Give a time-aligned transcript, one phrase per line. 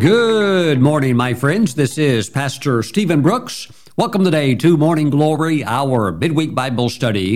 [0.00, 1.74] Good morning, my friends.
[1.74, 3.70] This is Pastor Stephen Brooks.
[3.98, 7.34] Welcome today to Morning Glory, our midweek Bible study.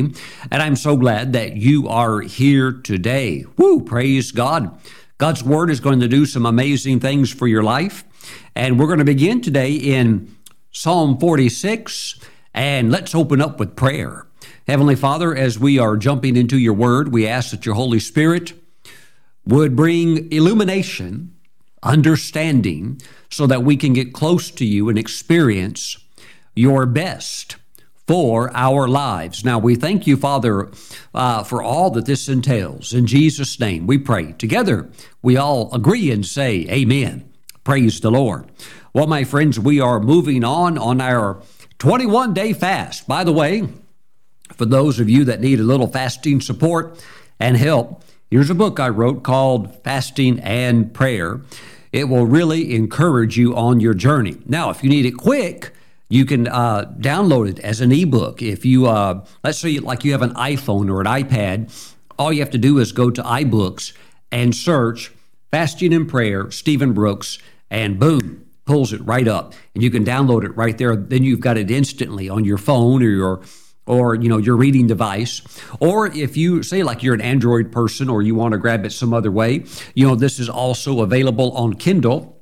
[0.50, 3.44] And I'm so glad that you are here today.
[3.58, 4.78] Woo, praise God.
[5.18, 8.02] God's Word is going to do some amazing things for your life.
[8.56, 10.34] And we're going to begin today in
[10.70, 12.18] Psalm 46.
[12.54, 14.26] And let's open up with prayer.
[14.66, 18.54] Heavenly Father, as we are jumping into your Word, we ask that your Holy Spirit
[19.44, 21.33] would bring illumination
[21.84, 25.98] understanding so that we can get close to you and experience
[26.54, 27.56] your best
[28.06, 29.44] for our lives.
[29.44, 30.70] Now, we thank you, Father,
[31.14, 32.92] uh, for all that this entails.
[32.92, 34.32] In Jesus' name, we pray.
[34.32, 34.90] Together,
[35.22, 37.30] we all agree and say, Amen.
[37.64, 38.50] Praise the Lord.
[38.92, 41.42] Well, my friends, we are moving on on our
[41.78, 43.08] 21 day fast.
[43.08, 43.68] By the way,
[44.54, 47.02] for those of you that need a little fasting support
[47.40, 51.40] and help, here's a book I wrote called Fasting and Prayer
[51.94, 54.36] it will really encourage you on your journey.
[54.46, 55.70] Now, if you need it quick,
[56.08, 58.42] you can uh, download it as an ebook.
[58.42, 61.72] If you, uh, let's say, like you have an iPhone or an iPad,
[62.18, 63.92] all you have to do is go to iBooks
[64.32, 65.12] and search
[65.52, 67.38] Fasting and Prayer, Stephen Brooks,
[67.70, 69.54] and boom, pulls it right up.
[69.74, 70.96] And you can download it right there.
[70.96, 73.40] Then you've got it instantly on your phone or your
[73.86, 75.42] or you know your reading device
[75.78, 78.90] or if you say like you're an android person or you want to grab it
[78.90, 79.62] some other way
[79.94, 82.34] you know this is also available on kindle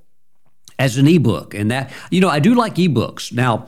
[0.83, 1.55] as an ebook.
[1.55, 3.33] And that you know i do like ebooks.
[3.33, 3.67] Now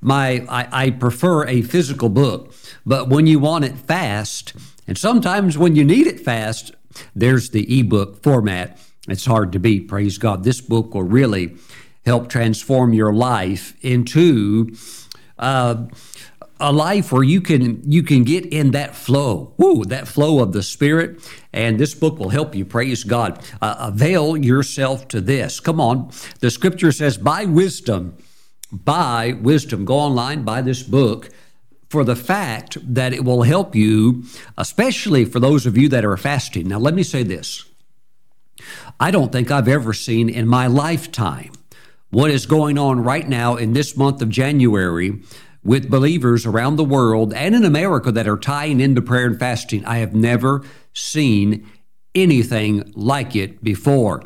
[0.00, 2.52] my I, I prefer a physical book
[2.84, 4.54] but when you want it fast
[4.86, 6.74] and sometimes when you need it fast
[7.14, 8.78] there's the ebook format.
[9.08, 10.44] It's hard to beat praise god.
[10.44, 11.56] This book will really
[12.04, 14.74] help transform your life into
[15.38, 15.86] uh,
[16.58, 20.52] a life where you can you can get in that flow, Woo, that flow of
[20.52, 21.20] the Spirit.
[21.52, 22.64] And this book will help you.
[22.64, 23.42] Praise God.
[23.60, 25.60] Uh, avail yourself to this.
[25.60, 26.10] Come on.
[26.40, 28.14] The Scripture says, "By wisdom,
[28.72, 31.30] by wisdom." Go online, buy this book.
[31.88, 34.24] For the fact that it will help you,
[34.58, 36.66] especially for those of you that are fasting.
[36.66, 37.64] Now, let me say this
[38.98, 41.52] I don't think I've ever seen in my lifetime
[42.10, 45.20] what is going on right now in this month of January
[45.66, 49.84] with believers around the world and in America that are tying into prayer and fasting.
[49.84, 51.68] I have never seen
[52.14, 54.22] anything like it before.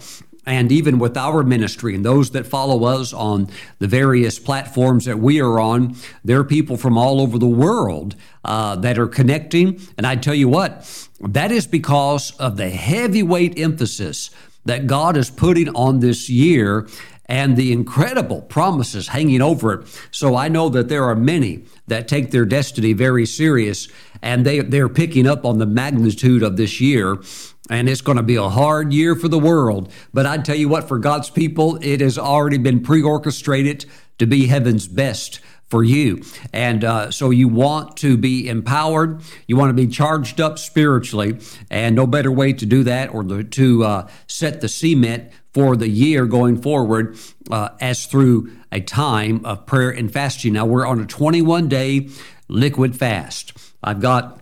[0.46, 5.18] And even with our ministry and those that follow us on the various platforms that
[5.18, 9.80] we are on, there are people from all over the world uh, that are connecting.
[9.96, 14.30] And I tell you what, that is because of the heavyweight emphasis
[14.64, 16.88] that God is putting on this year
[17.30, 20.00] and the incredible promises hanging over it.
[20.10, 23.88] So I know that there are many that take their destiny very serious
[24.20, 27.22] and they, they're picking up on the magnitude of this year.
[27.70, 29.92] And it's going to be a hard year for the world.
[30.12, 33.86] But I tell you what, for God's people, it has already been pre orchestrated
[34.18, 35.38] to be heaven's best
[35.68, 36.20] for you.
[36.52, 41.38] And uh, so you want to be empowered, you want to be charged up spiritually,
[41.70, 45.88] and no better way to do that or to uh, set the cement for the
[45.88, 47.16] year going forward
[47.50, 50.52] uh, as through a time of prayer and fasting.
[50.52, 52.08] Now, we're on a 21 day
[52.48, 53.56] liquid fast.
[53.82, 54.40] I've got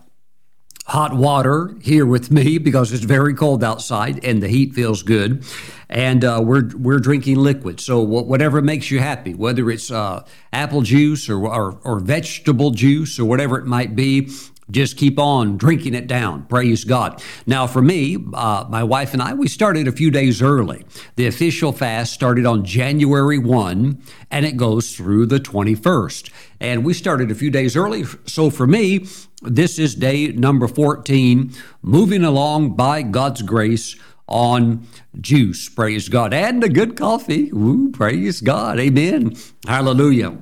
[0.85, 5.45] hot water here with me because it's very cold outside and the heat feels good.
[5.87, 7.79] And uh, we're, we're drinking liquid.
[7.79, 13.17] So, whatever makes you happy, whether it's uh, apple juice or, or, or vegetable juice
[13.17, 14.29] or whatever it might be,
[14.71, 16.45] just keep on drinking it down.
[16.45, 17.21] Praise God.
[17.45, 20.85] Now, for me, uh, my wife and I, we started a few days early.
[21.15, 26.29] The official fast started on January 1 and it goes through the 21st.
[26.59, 28.05] And we started a few days early.
[28.25, 29.05] So for me,
[29.41, 33.95] this is day number 14, moving along by God's grace
[34.27, 34.85] on
[35.19, 35.67] juice.
[35.69, 36.33] Praise God.
[36.33, 37.49] And a good coffee.
[37.49, 38.79] Ooh, praise God.
[38.79, 39.35] Amen.
[39.65, 40.37] Hallelujah.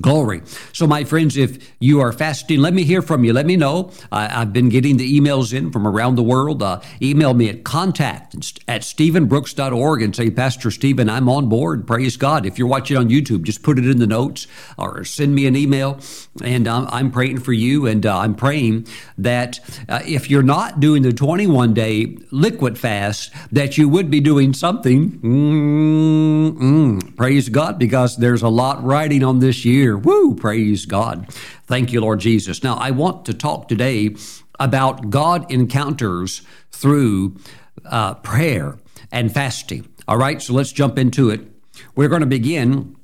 [0.00, 0.42] Glory.
[0.72, 3.32] So, my friends, if you are fasting, let me hear from you.
[3.32, 3.92] Let me know.
[4.10, 6.64] I, have been getting the emails in from around the world.
[6.64, 8.34] Uh, email me at contact
[8.66, 11.86] at stephenbrooks.org and say, Pastor Stephen, I'm on board.
[11.86, 12.44] Praise God.
[12.44, 15.54] If you're watching on YouTube, just put it in the notes or send me an
[15.54, 16.00] email.
[16.42, 17.86] And I'm, I'm praying for you.
[17.86, 18.88] And uh, I'm praying
[19.18, 24.18] that uh, if you're not doing the 21 day liquid fast, that you would be
[24.18, 25.12] doing something.
[25.20, 27.16] Mm-mm.
[27.16, 29.98] Praise God, because there's a lot riding on this year here.
[29.98, 30.34] Woo!
[30.34, 31.28] Praise God.
[31.66, 32.64] Thank you, Lord Jesus.
[32.64, 34.16] Now, I want to talk today
[34.58, 36.40] about God encounters
[36.72, 37.36] through
[37.84, 38.78] uh, prayer
[39.12, 39.86] and fasting.
[40.08, 41.42] All right, so let's jump into it.
[41.94, 42.96] We're going to begin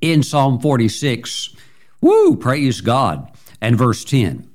[0.00, 1.54] in Psalm 46.
[2.00, 2.34] Woo!
[2.36, 3.30] Praise God.
[3.60, 4.48] And verse 10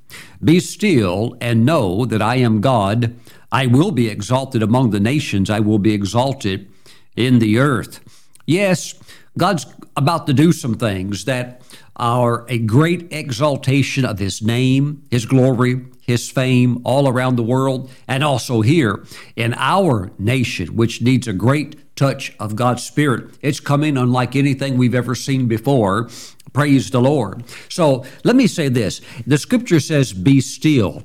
[0.43, 3.15] Be still and know that I am God.
[3.51, 6.67] I will be exalted among the nations, I will be exalted
[7.15, 7.99] in the earth.
[8.47, 8.93] Yes,
[9.37, 11.61] God's about to do some things that
[11.95, 17.89] are a great exaltation of His name, His glory, His fame all around the world,
[18.07, 19.05] and also here
[19.35, 23.37] in our nation, which needs a great touch of God's Spirit.
[23.41, 26.09] It's coming unlike anything we've ever seen before.
[26.53, 27.43] Praise the Lord.
[27.69, 31.03] So let me say this the scripture says, Be still.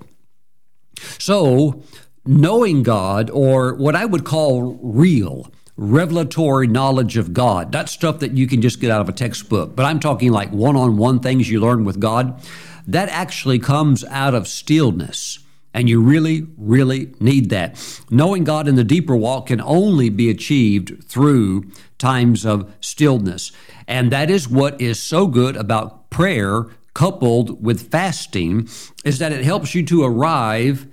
[1.18, 1.82] So,
[2.24, 7.72] knowing God, or what I would call real, revelatory knowledge of God.
[7.72, 10.50] Not stuff that you can just get out of a textbook, but I'm talking like
[10.50, 12.40] one on one things you learn with God.
[12.86, 15.40] That actually comes out of stillness.
[15.74, 17.76] And you really, really need that.
[18.08, 23.52] Knowing God in the deeper walk can only be achieved through times of stillness.
[23.86, 28.66] And that is what is so good about prayer coupled with fasting
[29.04, 30.86] is that it helps you to arrive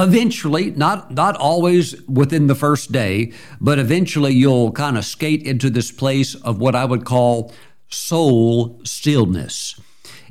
[0.00, 5.70] eventually not not always within the first day but eventually you'll kind of skate into
[5.70, 7.52] this place of what i would call
[7.90, 9.78] soul stillness.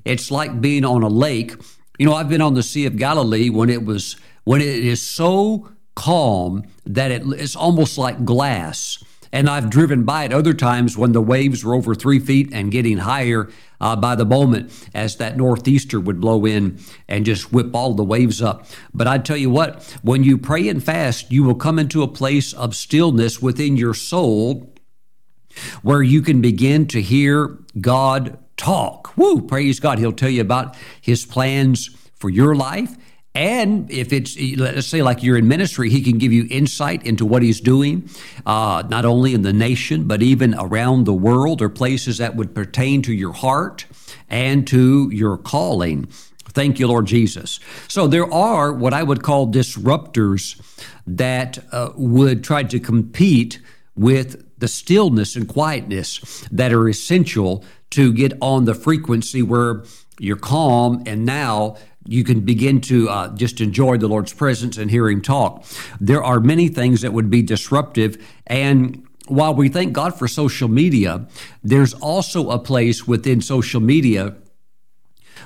[0.06, 1.54] It's like being on a lake.
[1.98, 5.02] You know i've been on the sea of galilee when it was when it is
[5.02, 10.98] so calm that it, it's almost like glass and I've driven by it other times
[10.98, 13.50] when the waves were over three feet and getting higher
[13.80, 18.04] uh, by the moment as that northeaster would blow in and just whip all the
[18.04, 18.66] waves up.
[18.94, 22.08] But I tell you what, when you pray and fast, you will come into a
[22.08, 24.74] place of stillness within your soul
[25.82, 29.16] where you can begin to hear God talk.
[29.18, 30.00] Woo, praise God.
[30.00, 32.96] He'll tell you about his plans for your life.
[33.36, 37.26] And if it's, let's say, like you're in ministry, he can give you insight into
[37.26, 38.10] what he's doing,
[38.46, 42.56] uh, not only in the nation, but even around the world or places that would
[42.56, 43.86] pertain to your heart
[44.30, 46.08] and to your calling.
[46.52, 47.60] Thank you, Lord Jesus.
[47.88, 50.60] So there are what I would call disruptors
[51.06, 53.60] that uh, would try to compete
[53.96, 59.84] with the stillness and quietness that are essential to get on the frequency where
[60.20, 64.90] you're calm and now you can begin to uh, just enjoy the Lord's presence and
[64.90, 65.66] hear Him talk.
[66.00, 68.18] There are many things that would be disruptive.
[68.48, 71.28] And while we thank God for social media,
[71.64, 74.36] there's also a place within social media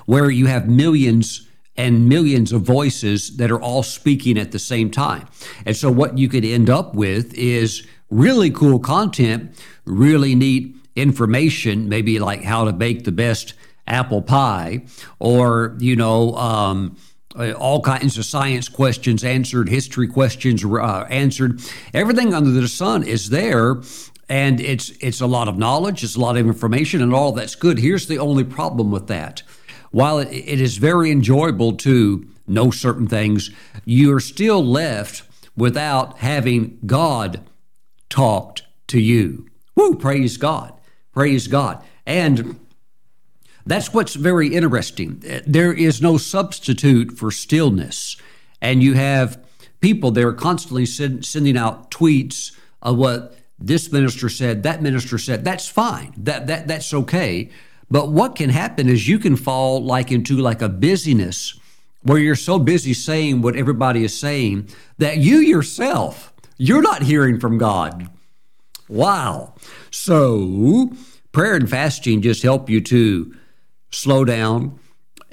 [0.06, 4.92] where you have millions and millions of voices that are all speaking at the same
[4.92, 5.28] time.
[5.66, 11.90] And so, what you could end up with is really cool content, really neat information,
[11.90, 13.56] maybe like how to bake the best
[13.88, 14.84] apple pie
[15.20, 16.98] or, you know, um,
[17.36, 21.62] uh, all kinds of science questions answered, history questions uh, answered.
[21.94, 23.82] Everything under the sun is there,
[24.30, 27.56] and it's it's a lot of knowledge, it's a lot of information, and all that's
[27.56, 27.80] good.
[27.80, 29.42] Here's the only problem with that:
[29.92, 33.50] while it, it is very enjoyable to know certain things,
[33.86, 35.24] you are still left
[35.56, 37.42] without having God
[38.10, 39.48] talked to you.
[39.76, 39.96] Woo!
[39.96, 40.74] Praise God!
[41.12, 41.84] Praise God!
[42.06, 42.60] And
[43.66, 45.24] that's what's very interesting.
[45.46, 48.18] There is no substitute for stillness.
[48.62, 49.40] And you have
[49.80, 55.18] people that are constantly send, sending out tweets of what this minister said, that minister
[55.18, 55.46] said.
[55.46, 56.14] That's fine.
[56.18, 57.50] That, that, that's okay.
[57.90, 61.60] But what can happen is you can fall like into like a busyness
[62.02, 64.68] where you're so busy saying what everybody is saying
[64.98, 68.10] that you yourself, you're not hearing from God.
[68.90, 69.56] Wow.
[69.90, 70.92] So
[71.32, 73.36] prayer and fasting just help you to
[73.94, 74.80] slow down,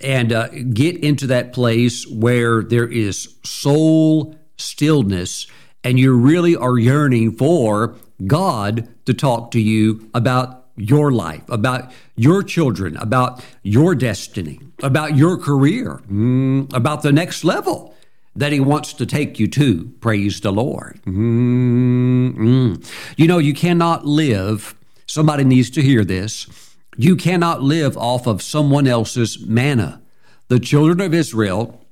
[0.03, 5.47] and uh, get into that place where there is soul stillness
[5.83, 11.93] and you really are yearning for God to talk to you about your life, about
[12.17, 17.95] your children, about your destiny, about your career, mm, about the next level
[18.37, 19.93] that He wants to take you to.
[20.01, 21.01] Praise the Lord.
[21.05, 22.87] Mm-mm.
[23.17, 24.75] You know, you cannot live,
[25.07, 26.70] somebody needs to hear this
[27.03, 30.03] you cannot live off of someone else's manna.
[30.49, 31.87] The children of Israel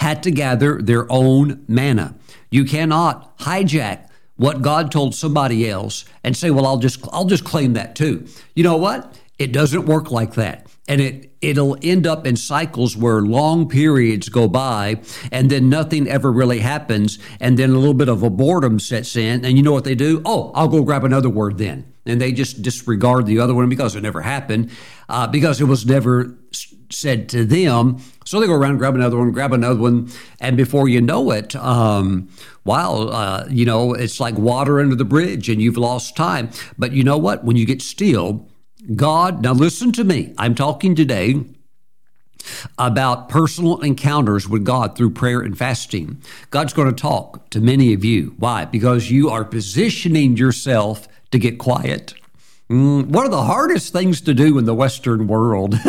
[0.00, 2.14] had to gather their own manna.
[2.50, 4.06] You cannot hijack
[4.36, 8.26] what God told somebody else and say, "Well, I'll just I'll just claim that too."
[8.54, 9.18] You know what?
[9.38, 10.66] It doesn't work like that.
[10.86, 15.00] And it it'll end up in cycles where long periods go by
[15.32, 19.16] and then nothing ever really happens and then a little bit of a boredom sets
[19.16, 20.20] in and you know what they do?
[20.26, 23.94] Oh, I'll go grab another word then and they just disregard the other one because
[23.94, 24.70] it never happened,
[25.08, 26.34] uh, because it was never
[26.90, 27.98] said to them.
[28.24, 30.10] So they go around, grab another one, grab another one,
[30.40, 32.28] and before you know it, um,
[32.64, 36.50] wow, uh, you know, it's like water under the bridge, and you've lost time.
[36.78, 37.44] But you know what?
[37.44, 38.48] When you get still,
[38.94, 40.34] God, now listen to me.
[40.38, 41.44] I'm talking today
[42.78, 46.22] about personal encounters with God through prayer and fasting.
[46.50, 48.34] God's going to talk to many of you.
[48.38, 48.64] Why?
[48.64, 52.14] Because you are positioning yourself to get quiet.
[52.70, 55.74] Mm, one of the hardest things to do in the Western world.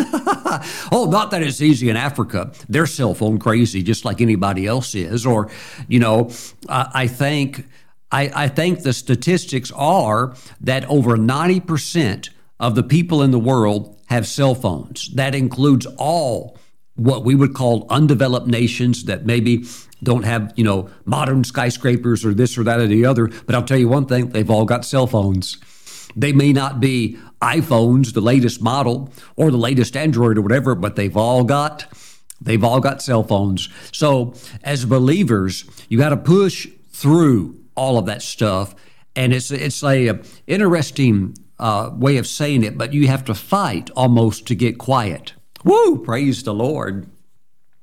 [0.90, 2.52] oh, not that it's easy in Africa.
[2.68, 5.26] They're cell phone crazy, just like anybody else is.
[5.26, 5.50] Or,
[5.88, 6.30] you know,
[6.68, 7.66] I think
[8.10, 13.38] I, I think the statistics are that over ninety percent of the people in the
[13.38, 15.10] world have cell phones.
[15.14, 16.58] That includes all
[16.94, 19.64] what we would call undeveloped nations that maybe
[20.02, 23.28] don't have, you know, modern skyscrapers or this or that or the other.
[23.46, 25.58] But I'll tell you one thing, they've all got cell phones.
[26.16, 30.96] They may not be iPhones, the latest model, or the latest Android or whatever, but
[30.96, 31.86] they've all got
[32.40, 33.68] they've all got cell phones.
[33.92, 38.74] So as believers, you got to push through all of that stuff.
[39.16, 43.90] And it's it's a interesting uh, way of saying it, but you have to fight
[43.96, 45.34] almost to get quiet.
[45.64, 46.02] Woo!
[46.02, 47.06] Praise the Lord.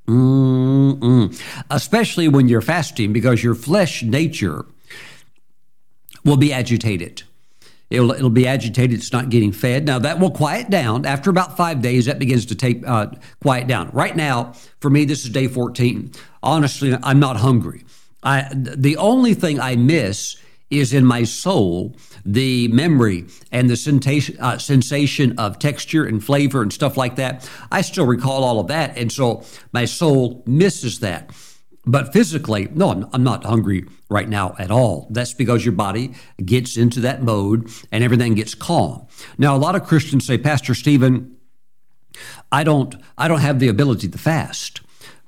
[0.08, 1.42] Mm-mm.
[1.70, 4.66] Especially when you're fasting, because your flesh nature
[6.24, 7.24] will be agitated.
[7.90, 9.00] It'll, it'll be agitated.
[9.00, 9.86] It's not getting fed.
[9.86, 11.06] Now, that will quiet down.
[11.06, 13.08] After about five days, that begins to take uh,
[13.42, 13.90] quiet down.
[13.94, 16.12] Right now, for me, this is day 14.
[16.44, 17.86] Honestly, I'm not hungry.
[18.24, 20.36] I, the only thing I miss
[20.70, 21.96] is in my soul
[22.26, 27.50] the memory and the sensation, uh, sensation of texture and flavor and stuff like that.
[27.72, 28.98] I still recall all of that.
[28.98, 31.32] And so my soul misses that.
[31.86, 35.08] But physically, no, I'm, I'm not hungry right now at all.
[35.10, 39.08] That's because your body gets into that mode and everything gets calm.
[39.38, 41.38] Now, a lot of Christians say, Pastor Stephen,
[42.52, 44.82] I don't, I don't have the ability to fast.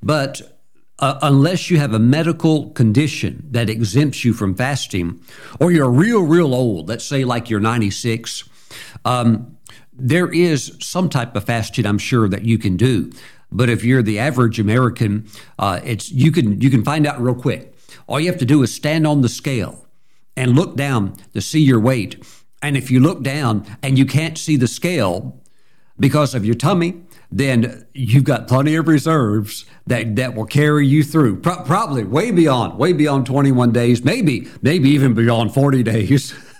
[0.04, 0.59] But
[1.00, 5.22] uh, unless you have a medical condition that exempts you from fasting,
[5.60, 8.48] or you're real, real old, let's say like you're 96,
[9.06, 9.58] um,
[9.94, 13.12] there is some type of fasting I'm sure that you can do.
[13.52, 15.28] But if you're the average American,
[15.58, 17.74] uh, it's you can you can find out real quick.
[18.08, 19.88] All you have to do is stand on the scale
[20.38, 22.24] and look down to see your weight.
[22.62, 25.42] And if you look down and you can't see the scale
[26.00, 27.02] because of your tummy,
[27.32, 31.40] then you've got plenty of reserves that, that will carry you through.
[31.42, 36.34] Pro- probably way beyond, way beyond 21 days, maybe, maybe even beyond 40 days.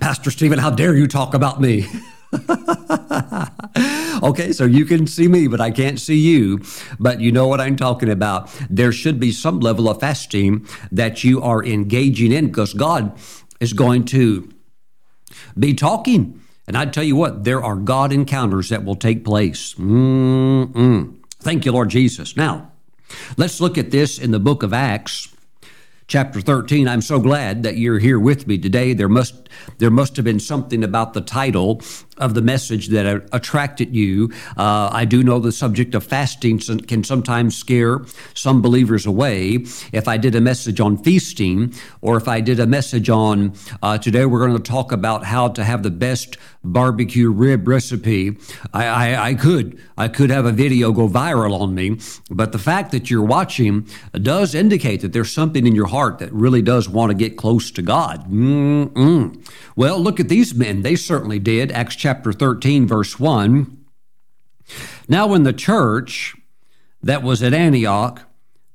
[0.00, 1.86] Pastor Stephen, how dare you talk about me?
[4.22, 6.60] okay, so you can see me, but I can't see you.
[6.98, 8.50] But you know what I'm talking about.
[8.68, 13.16] There should be some level of fasting that you are engaging in because God
[13.60, 14.50] is going to
[15.56, 19.74] be talking and I tell you what, there are God encounters that will take place.
[19.74, 21.16] Mm-mm.
[21.40, 22.36] Thank you, Lord Jesus.
[22.36, 22.70] Now,
[23.36, 25.28] let's look at this in the book of Acts
[26.08, 30.16] chapter 13 i'm so glad that you're here with me today there must there must
[30.16, 31.80] have been something about the title
[32.18, 37.02] of the message that attracted you uh, i do know the subject of fasting can
[37.04, 38.00] sometimes scare
[38.34, 42.66] some believers away if i did a message on feasting or if i did a
[42.66, 43.52] message on
[43.82, 48.36] uh, today we're going to talk about how to have the best barbecue rib recipe
[48.72, 51.98] I, I, I could i could have a video go viral on me
[52.30, 56.32] but the fact that you're watching does indicate that there's something in your heart that
[56.32, 58.30] really does want to get close to God.
[58.30, 59.48] Mm-mm.
[59.76, 60.82] Well, look at these men.
[60.82, 61.72] They certainly did.
[61.72, 63.78] Acts chapter 13, verse 1.
[65.08, 66.34] Now, in the church
[67.02, 68.22] that was at Antioch,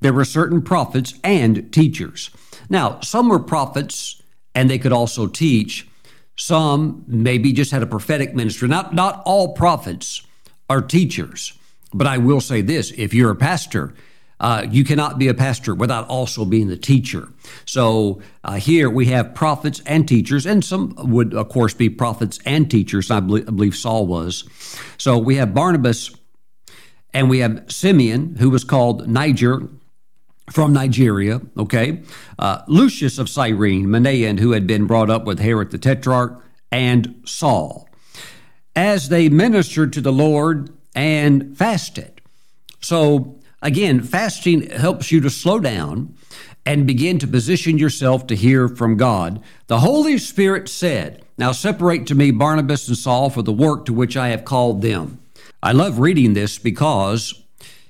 [0.02, 2.30] there were certain prophets and teachers.
[2.70, 4.22] Now, some were prophets
[4.54, 5.88] and they could also teach.
[6.36, 8.68] Some maybe just had a prophetic ministry.
[8.68, 10.26] Not, not all prophets
[10.70, 11.54] are teachers.
[11.94, 13.94] But I will say this if you're a pastor,
[14.40, 17.30] uh, you cannot be a pastor without also being the teacher.
[17.66, 22.40] So uh, here we have prophets and teachers, and some would, of course, be prophets
[22.46, 23.10] and teachers.
[23.10, 24.48] I believe, I believe Saul was.
[24.98, 26.12] So we have Barnabas
[27.14, 29.68] and we have Simeon, who was called Niger
[30.52, 32.04] from Nigeria, okay?
[32.38, 37.22] Uh, Lucius of Cyrene, Manaen, who had been brought up with Herod the Tetrarch, and
[37.26, 37.90] Saul.
[38.76, 42.22] As they ministered to the Lord and fasted.
[42.82, 46.16] So Again, fasting helps you to slow down
[46.66, 49.42] and begin to position yourself to hear from God.
[49.68, 53.94] The Holy Spirit said, Now separate to me Barnabas and Saul for the work to
[53.94, 55.20] which I have called them.
[55.64, 57.42] I love reading this because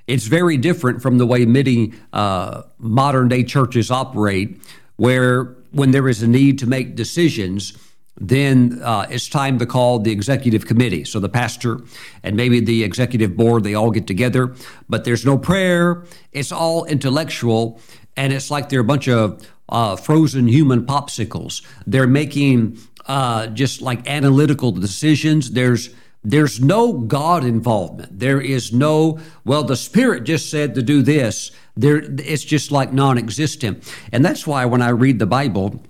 [0.05, 4.61] it's very different from the way many uh, modern day churches operate,
[4.95, 7.77] where when there is a need to make decisions,
[8.19, 11.03] then uh, it's time to call the executive committee.
[11.03, 11.81] So the pastor
[12.23, 14.55] and maybe the executive board, they all get together,
[14.89, 16.03] but there's no prayer.
[16.31, 17.79] It's all intellectual,
[18.15, 21.61] and it's like they're a bunch of uh, frozen human popsicles.
[21.85, 25.51] They're making uh, just like analytical decisions.
[25.51, 25.89] There's
[26.23, 28.19] there's no God involvement.
[28.19, 31.51] There is no, well, the Spirit just said to do this.
[31.77, 33.89] There, it's just like non existent.
[34.11, 35.81] And that's why when I read the Bible,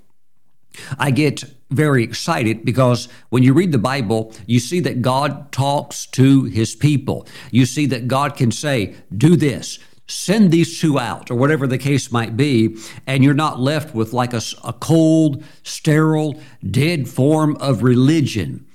[1.00, 6.06] I get very excited because when you read the Bible, you see that God talks
[6.08, 7.28] to his people.
[7.52, 11.78] You see that God can say, do this, send these two out, or whatever the
[11.78, 17.58] case might be, and you're not left with like a, a cold, sterile, dead form
[17.58, 18.66] of religion.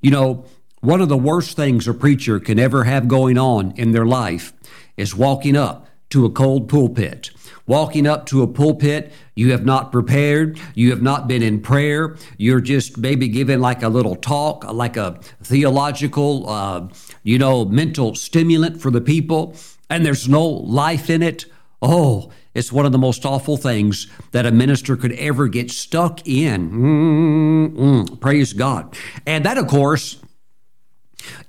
[0.00, 0.44] You know,
[0.80, 4.52] one of the worst things a preacher can ever have going on in their life
[4.96, 7.30] is walking up to a cold pulpit
[7.66, 9.12] walking up to a pulpit.
[9.34, 10.58] You have not prepared.
[10.74, 12.16] You have not been in prayer.
[12.38, 16.88] You're just maybe giving like a little talk, like a theological, uh,
[17.22, 19.56] you know, mental stimulant for the people,
[19.88, 21.46] and there's no life in it.
[21.82, 26.26] Oh, it's one of the most awful things that a minister could ever get stuck
[26.26, 26.70] in.
[26.70, 28.20] Mm-mm.
[28.20, 28.96] Praise God.
[29.26, 30.18] And that, of course,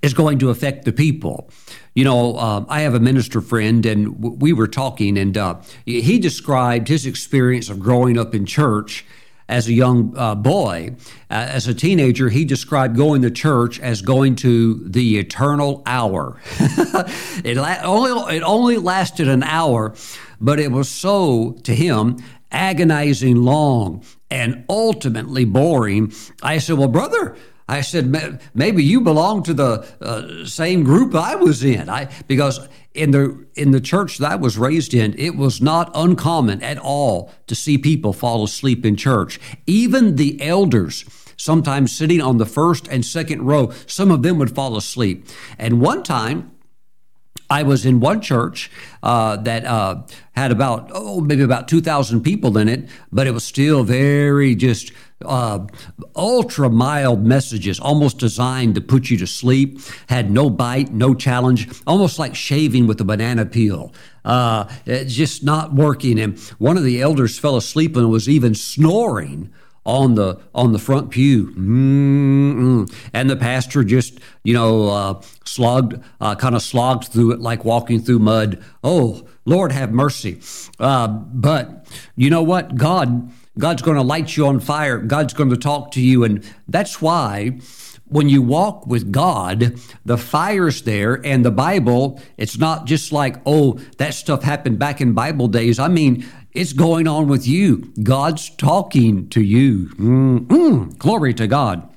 [0.02, 1.50] is going to affect the people.
[1.96, 5.62] You know, uh, I have a minister friend, and w- we were talking, and uh,
[5.86, 9.06] he described his experience of growing up in church
[9.48, 10.96] as a young uh, boy.
[11.30, 16.42] As a teenager, he described going to church as going to the eternal hour.
[17.46, 19.96] it, la- only, it only lasted an hour,
[20.42, 22.18] but it was so, to him,
[22.52, 26.12] agonizing long and ultimately boring.
[26.44, 31.36] I said, Well, brother, I said, maybe you belong to the uh, same group I
[31.36, 31.90] was in.
[31.90, 35.90] I because in the in the church that I was raised in, it was not
[35.96, 39.40] uncommon at all to see people fall asleep in church.
[39.66, 41.06] Even the elders,
[41.38, 45.28] sometimes sitting on the first and second row, some of them would fall asleep.
[45.58, 46.52] And one time,
[47.50, 48.72] I was in one church
[49.04, 50.04] uh, that uh,
[50.34, 54.56] had about oh maybe about two thousand people in it, but it was still very
[54.56, 54.92] just
[55.24, 55.66] uh,
[56.16, 61.70] ultra mild messages, almost designed to put you to sleep, had no bite, no challenge,
[61.88, 63.94] almost like shaving with a banana peel.
[64.24, 64.68] Uh,
[65.06, 66.20] just not working.
[66.20, 69.54] And one of the elders fell asleep and was even snoring
[69.86, 72.92] on the on the front pew, Mm-mm.
[73.14, 77.64] and the pastor just you know uh, slogged, uh, kind of slogged through it like
[77.64, 78.64] walking through mud.
[78.84, 80.42] Oh Lord, have mercy!
[80.80, 81.86] Uh, but
[82.16, 84.98] you know what, God God's going to light you on fire.
[84.98, 86.24] God's going to talk to you.
[86.24, 87.60] And that's why
[88.08, 93.38] when you walk with God, the fire's there and the Bible, it's not just like,
[93.46, 95.80] oh, that stuff happened back in Bible days.
[95.80, 97.92] I mean, it's going on with you.
[98.04, 99.88] God's talking to you.
[99.96, 100.98] Mm-mm.
[100.98, 101.90] Glory to God.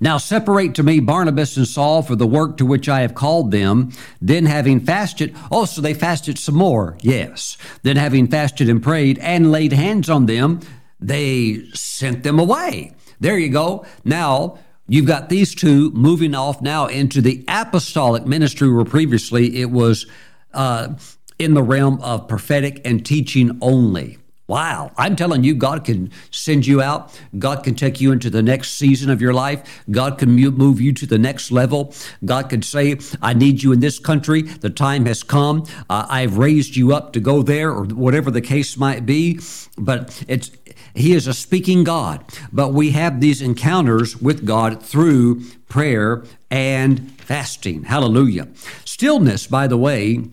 [0.00, 3.50] Now separate to me Barnabas and Saul for the work to which I have called
[3.50, 3.92] them.
[4.20, 6.96] Then having fasted, oh, so they fasted some more.
[7.00, 7.56] Yes.
[7.82, 10.60] Then having fasted and prayed and laid hands on them,
[11.00, 12.92] they sent them away.
[13.20, 13.84] There you go.
[14.04, 19.70] Now, You've got these two moving off now into the apostolic ministry, where previously it
[19.70, 20.06] was
[20.52, 20.94] uh,
[21.38, 24.18] in the realm of prophetic and teaching only.
[24.52, 24.92] Wow.
[24.98, 27.18] I'm telling you, God can send you out.
[27.38, 29.82] God can take you into the next season of your life.
[29.90, 31.94] God can move you to the next level.
[32.22, 34.42] God can say, I need you in this country.
[34.42, 35.64] The time has come.
[35.88, 39.40] Uh, I've raised you up to go there or whatever the case might be.
[39.78, 40.50] But it's,
[40.94, 42.22] he is a speaking God.
[42.52, 47.84] But we have these encounters with God through prayer and fasting.
[47.84, 48.48] Hallelujah.
[48.84, 50.24] Stillness, by the way,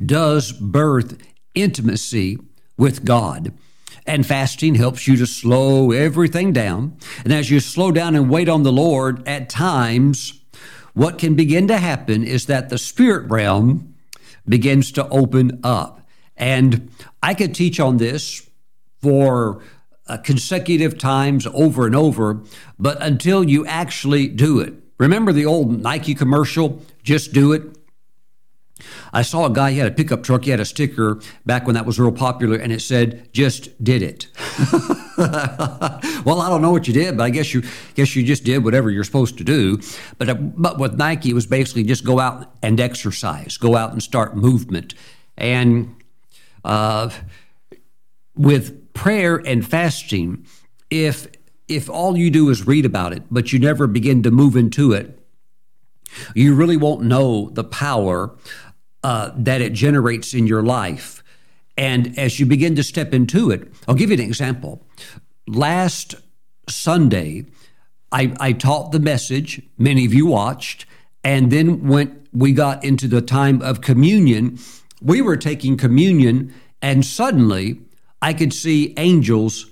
[0.00, 1.20] does birth
[1.56, 2.38] intimacy
[2.76, 3.52] with God.
[4.06, 6.96] And fasting helps you to slow everything down.
[7.24, 10.40] And as you slow down and wait on the Lord, at times,
[10.94, 13.94] what can begin to happen is that the spirit realm
[14.48, 16.06] begins to open up.
[16.36, 16.90] And
[17.22, 18.48] I could teach on this
[19.02, 19.62] for
[20.06, 22.42] uh, consecutive times over and over,
[22.78, 24.74] but until you actually do it.
[24.98, 27.76] Remember the old Nike commercial, just do it?
[29.12, 31.74] I saw a guy, he had a pickup truck, he had a sticker back when
[31.74, 34.28] that was real popular, and it said, just did it.
[35.18, 37.62] well, I don't know what you did, but I guess you
[37.94, 39.80] guess you just did whatever you're supposed to do.
[40.18, 43.92] But, uh, but with Nike, it was basically just go out and exercise, go out
[43.92, 44.94] and start movement.
[45.38, 45.96] And
[46.64, 47.10] uh,
[48.34, 50.46] with prayer and fasting,
[50.90, 51.28] if
[51.68, 54.92] if all you do is read about it, but you never begin to move into
[54.92, 55.18] it,
[56.34, 58.36] you really won't know the power
[59.06, 61.22] uh, that it generates in your life.
[61.76, 64.84] And as you begin to step into it, I'll give you an example.
[65.46, 66.16] Last
[66.68, 67.46] Sunday,
[68.10, 70.86] I, I taught the message, many of you watched,
[71.22, 74.58] and then when we got into the time of communion,
[75.00, 77.78] we were taking communion, and suddenly
[78.20, 79.66] I could see angels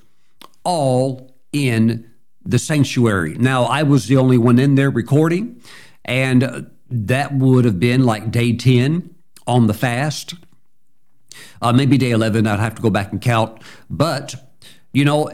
[0.62, 2.08] all in
[2.44, 3.34] the sanctuary.
[3.34, 5.60] Now, I was the only one in there recording,
[6.04, 9.10] and that would have been like day 10
[9.46, 10.34] on the fast.
[11.60, 13.60] Uh, maybe day 11, I'd have to go back and count.
[13.90, 14.34] But,
[14.92, 15.30] you know,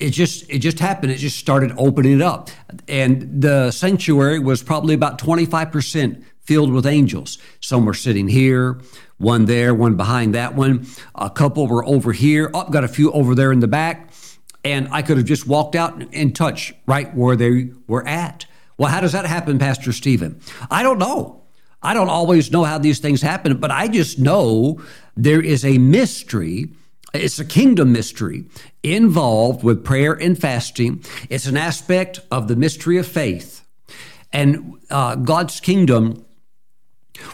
[0.00, 1.12] it just it just happened.
[1.12, 2.50] It just started opening it up,
[2.88, 7.38] and the sanctuary was probably about twenty five percent filled with angels.
[7.60, 8.80] Some were sitting here,
[9.18, 10.86] one there, one behind that one.
[11.14, 12.48] A couple were over here.
[12.48, 14.10] I've oh, got a few over there in the back,
[14.64, 18.46] and I could have just walked out and touched right where they were at.
[18.76, 20.40] Well, how does that happen, Pastor Stephen?
[20.70, 21.43] I don't know.
[21.84, 24.80] I don't always know how these things happen, but I just know
[25.16, 26.70] there is a mystery.
[27.12, 28.46] It's a kingdom mystery
[28.82, 31.04] involved with prayer and fasting.
[31.28, 33.64] It's an aspect of the mystery of faith.
[34.32, 36.24] And uh, God's kingdom,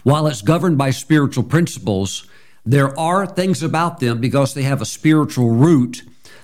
[0.03, 2.27] while it's governed by spiritual principles,
[2.65, 6.03] there are things about them because they have a spiritual root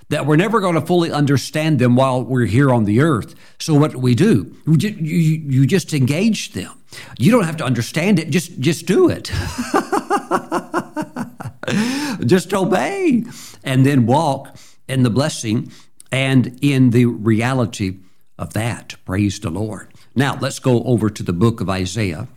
[0.10, 3.36] that we're never going to fully understand them while we're here on the earth.
[3.60, 4.56] So what do we do?
[4.66, 6.72] You, you, you just engage them.
[7.18, 8.30] You don't have to understand it.
[8.30, 9.26] Just just do it.
[12.26, 13.26] just obey,
[13.64, 14.56] and then walk
[14.88, 15.72] in the blessing
[16.12, 17.98] and in the reality
[18.38, 18.96] of that.
[19.06, 19.92] Praise the Lord.
[20.16, 22.28] Now let's go over to the book of Isaiah.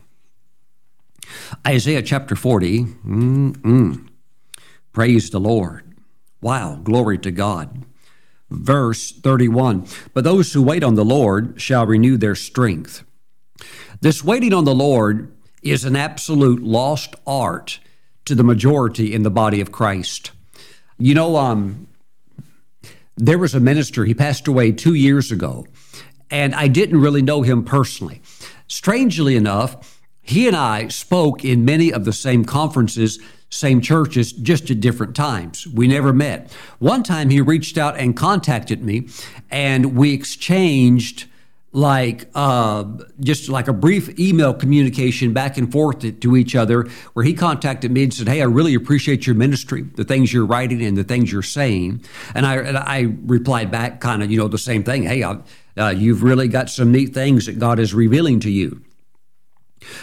[1.65, 2.83] Isaiah chapter 40.
[2.83, 4.07] Mm-mm.
[4.91, 5.90] Praise the Lord.
[6.41, 7.85] Wow, glory to God.
[8.49, 13.03] Verse 31 But those who wait on the Lord shall renew their strength.
[14.01, 17.79] This waiting on the Lord is an absolute lost art
[18.25, 20.31] to the majority in the body of Christ.
[20.97, 21.87] You know, um,
[23.15, 25.67] there was a minister, he passed away two years ago,
[26.29, 28.21] and I didn't really know him personally.
[28.67, 33.19] Strangely enough, he and I spoke in many of the same conferences
[33.51, 35.67] same churches, just at different times.
[35.67, 36.51] We never met.
[36.79, 39.09] One time he reached out and contacted me,
[39.51, 41.27] and we exchanged
[41.73, 42.83] like uh,
[43.19, 47.91] just like a brief email communication back and forth to each other where he contacted
[47.91, 51.03] me and said hey i really appreciate your ministry the things you're writing and the
[51.03, 52.03] things you're saying
[52.35, 55.89] and i, and I replied back kind of you know the same thing hey uh,
[55.95, 58.81] you've really got some neat things that god is revealing to you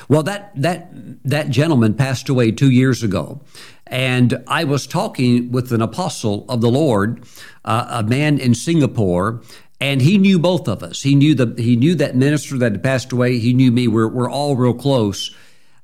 [0.09, 0.88] well, that that
[1.25, 3.41] that gentleman passed away two years ago,
[3.87, 7.25] and I was talking with an apostle of the Lord,
[7.64, 9.43] uh, a man in Singapore,
[9.81, 11.03] and he knew both of us.
[11.03, 13.38] He knew the he knew that minister that had passed away.
[13.38, 13.88] He knew me.
[13.88, 15.35] We're we're all real close,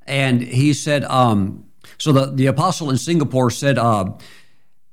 [0.06, 1.64] and he said, um,
[1.98, 4.12] so the the apostle in Singapore said, uh,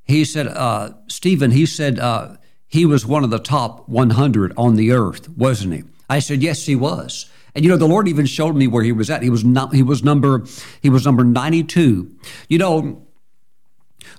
[0.03, 2.35] he said, uh, Stephen, he said uh,
[2.67, 5.83] he was one of the top 100 on the earth, wasn't he?
[6.09, 7.30] I said, yes, he was.
[7.55, 9.23] And you know, the Lord even showed me where he was at.
[9.23, 10.45] He was not, he was number
[10.81, 12.15] he was number 92.
[12.47, 13.07] You know,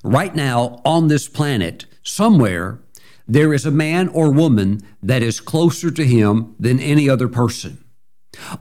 [0.03, 2.81] right now on this planet, somewhere,
[3.27, 7.83] there is a man or woman that is closer to him than any other person.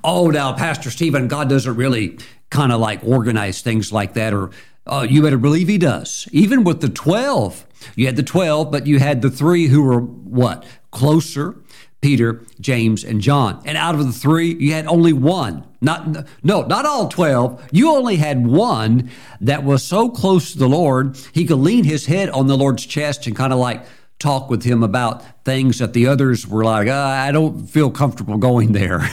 [0.04, 2.18] Oh, now, Pastor Stephen, God doesn't really
[2.50, 4.52] kind of like organize things like that, or
[4.86, 6.28] uh, you better believe he does.
[6.32, 10.00] Even with the 12, you had the 12, but you had the three who were
[10.00, 10.66] what?
[10.92, 11.56] Closer
[12.02, 13.62] Peter, James, and John.
[13.64, 15.64] And out of the three, you had only one.
[15.82, 17.70] Not no, not all 12.
[17.72, 19.10] You only had one
[19.40, 22.86] that was so close to the Lord, he could lean his head on the Lord's
[22.86, 23.84] chest and kind of like
[24.20, 28.38] talk with him about things that the others were like, uh, I don't feel comfortable
[28.38, 29.00] going there.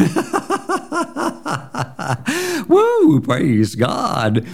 [2.69, 4.47] Woo, praise God.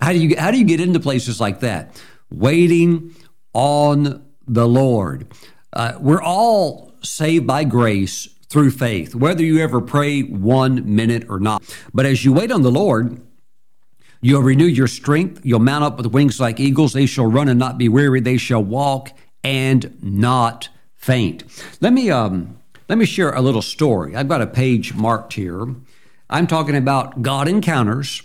[0.00, 2.00] How do you how do you get into places like that?
[2.30, 3.14] Waiting
[3.54, 5.26] on the Lord.
[5.72, 11.40] Uh, we're all saved by grace through faith, whether you ever pray one minute or
[11.40, 11.62] not.
[11.94, 13.20] But as you wait on the Lord,
[14.20, 15.40] you'll renew your strength.
[15.44, 16.92] You'll mount up with wings like eagles.
[16.92, 18.20] They shall run and not be weary.
[18.20, 19.10] They shall walk
[19.42, 21.44] and not faint.
[21.80, 24.14] Let me um, let me share a little story.
[24.14, 25.66] I've got a page marked here.
[26.28, 28.22] I'm talking about God encounters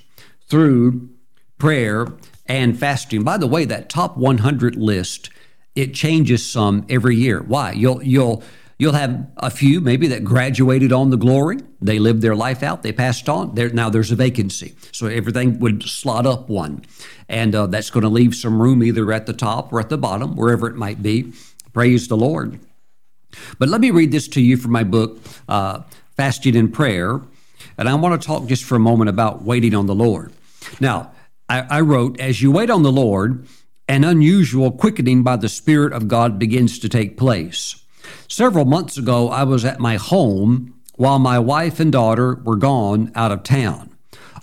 [0.48, 1.10] through
[1.58, 2.08] prayer
[2.46, 3.24] and fasting.
[3.24, 5.30] By the way, that top 100 list
[5.76, 7.42] it changes some every year.
[7.42, 7.72] Why?
[7.72, 8.44] You'll you'll
[8.80, 11.58] You'll have a few maybe that graduated on the glory.
[11.82, 12.84] They lived their life out.
[12.84, 13.56] They passed on.
[13.74, 14.76] Now there's a vacancy.
[14.92, 16.84] So everything would slot up one.
[17.28, 19.98] And uh, that's going to leave some room either at the top or at the
[19.98, 21.34] bottom, wherever it might be.
[21.74, 22.60] Praise the Lord.
[23.58, 25.82] But let me read this to you from my book, uh,
[26.16, 27.22] Fasting and Prayer.
[27.78, 30.34] And I want to talk just for a moment about waiting on the Lord.
[30.80, 31.12] Now,
[31.50, 33.48] I, I wrote, As you wait on the Lord,
[33.88, 37.84] an unusual quickening by the Spirit of God begins to take place.
[38.28, 43.12] Several months ago, I was at my home while my wife and daughter were gone
[43.16, 43.96] out of town.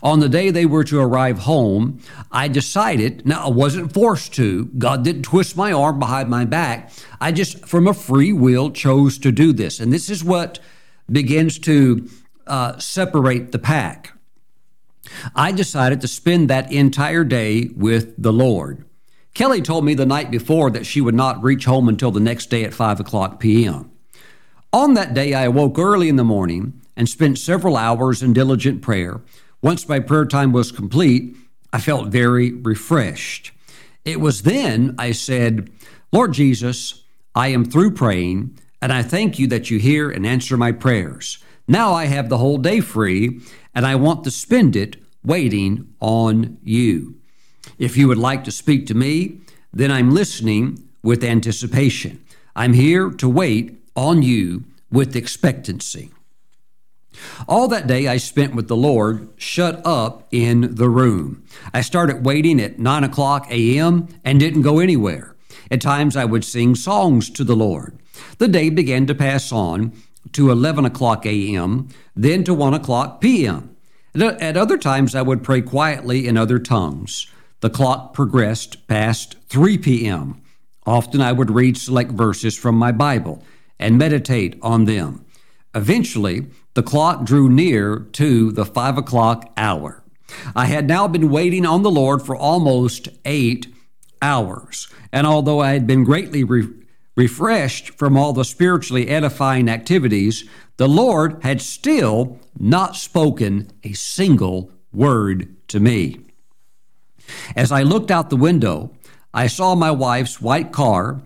[0.03, 1.99] On the day they were to arrive home,
[2.31, 6.93] I decided, now I wasn't forced to, God didn't twist my arm behind my back.
[7.21, 9.81] I just, from a free will, chose to do this.
[9.81, 10.59] And this is what
[11.11, 12.09] begins to
[12.47, 14.13] uh, separate the pack.
[15.35, 18.85] I decided to spend that entire day with the Lord.
[19.35, 22.51] Kelly told me the night before that she would not reach home until the next
[22.51, 23.91] day at 5 o'clock p.m.
[24.73, 28.81] On that day, I awoke early in the morning and spent several hours in diligent
[28.81, 29.21] prayer.
[29.61, 31.35] Once my prayer time was complete,
[31.73, 33.51] I felt very refreshed.
[34.05, 35.69] It was then I said,
[36.13, 37.03] Lord Jesus,
[37.35, 41.39] I am through praying, and I thank you that you hear and answer my prayers.
[41.67, 43.41] Now I have the whole day free,
[43.75, 47.17] and I want to spend it waiting on you.
[47.79, 49.41] If you would like to speak to me,
[49.73, 52.25] then I'm listening with anticipation.
[52.57, 56.11] I'm here to wait on you with expectancy.
[57.49, 61.45] All that day I spent with the Lord shut up in the room.
[61.73, 64.09] I started waiting at 9 o'clock a.m.
[64.25, 65.35] and didn't go anywhere.
[65.71, 67.99] At times I would sing songs to the Lord.
[68.39, 69.93] The day began to pass on
[70.33, 73.77] to 11 o'clock a.m., then to 1 o'clock p.m.
[74.15, 77.29] At other times I would pray quietly in other tongues.
[77.65, 80.43] The clock progressed past 3 p.m.
[80.85, 83.43] Often I would read select verses from my Bible
[83.79, 85.25] and meditate on them.
[85.75, 90.05] Eventually, the clock drew near to the five o'clock hour.
[90.55, 93.67] I had now been waiting on the Lord for almost eight
[94.21, 96.69] hours, and although I had been greatly re-
[97.17, 100.47] refreshed from all the spiritually edifying activities,
[100.77, 106.24] the Lord had still not spoken a single word to me.
[107.57, 108.91] As I looked out the window,
[109.33, 111.23] I saw my wife's white car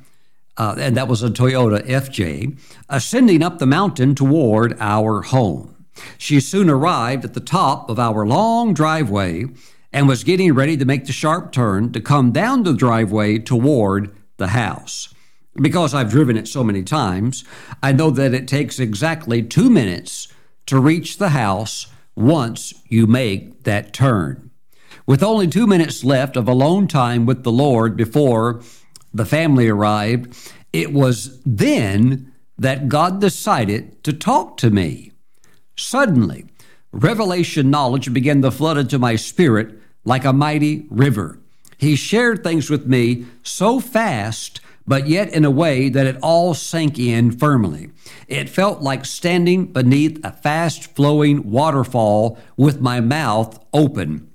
[0.59, 2.59] uh, and that was a Toyota FJ,
[2.89, 5.87] ascending up the mountain toward our home.
[6.19, 9.47] She soon arrived at the top of our long driveway
[9.93, 14.15] and was getting ready to make the sharp turn to come down the driveway toward
[14.37, 15.15] the house.
[15.55, 17.45] Because I've driven it so many times,
[17.83, 20.29] I know that it takes exactly two minutes
[20.67, 24.48] to reach the house once you make that turn.
[25.09, 28.61] With only two minutes left of alone time with the Lord before
[29.15, 30.37] the family arrived,
[30.71, 35.13] it was then that God decided to talk to me.
[35.79, 36.45] Suddenly,
[36.93, 41.39] revelation knowledge began to flood into my spirit like a mighty river.
[41.79, 46.53] He shared things with me so fast, but yet in a way that it all
[46.53, 47.93] sank in firmly.
[48.27, 54.28] It felt like standing beneath a fast flowing waterfall with my mouth open.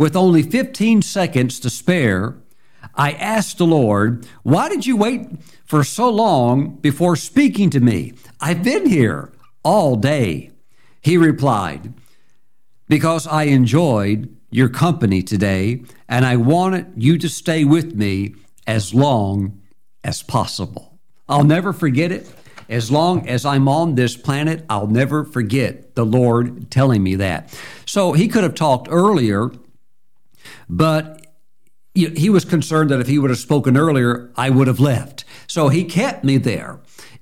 [0.00, 2.38] With only 15 seconds to spare,
[2.94, 5.28] I asked the Lord, Why did you wait
[5.66, 8.14] for so long before speaking to me?
[8.40, 9.30] I've been here
[9.62, 10.52] all day.
[11.02, 11.92] He replied,
[12.88, 18.36] Because I enjoyed your company today, and I wanted you to stay with me
[18.66, 19.60] as long
[20.02, 20.98] as possible.
[21.28, 22.26] I'll never forget it.
[22.70, 27.54] As long as I'm on this planet, I'll never forget the Lord telling me that.
[27.84, 29.50] So he could have talked earlier,
[30.70, 31.26] but
[31.94, 35.24] he was concerned that if he would have spoken earlier, I would have left.
[35.48, 36.78] So he kept me there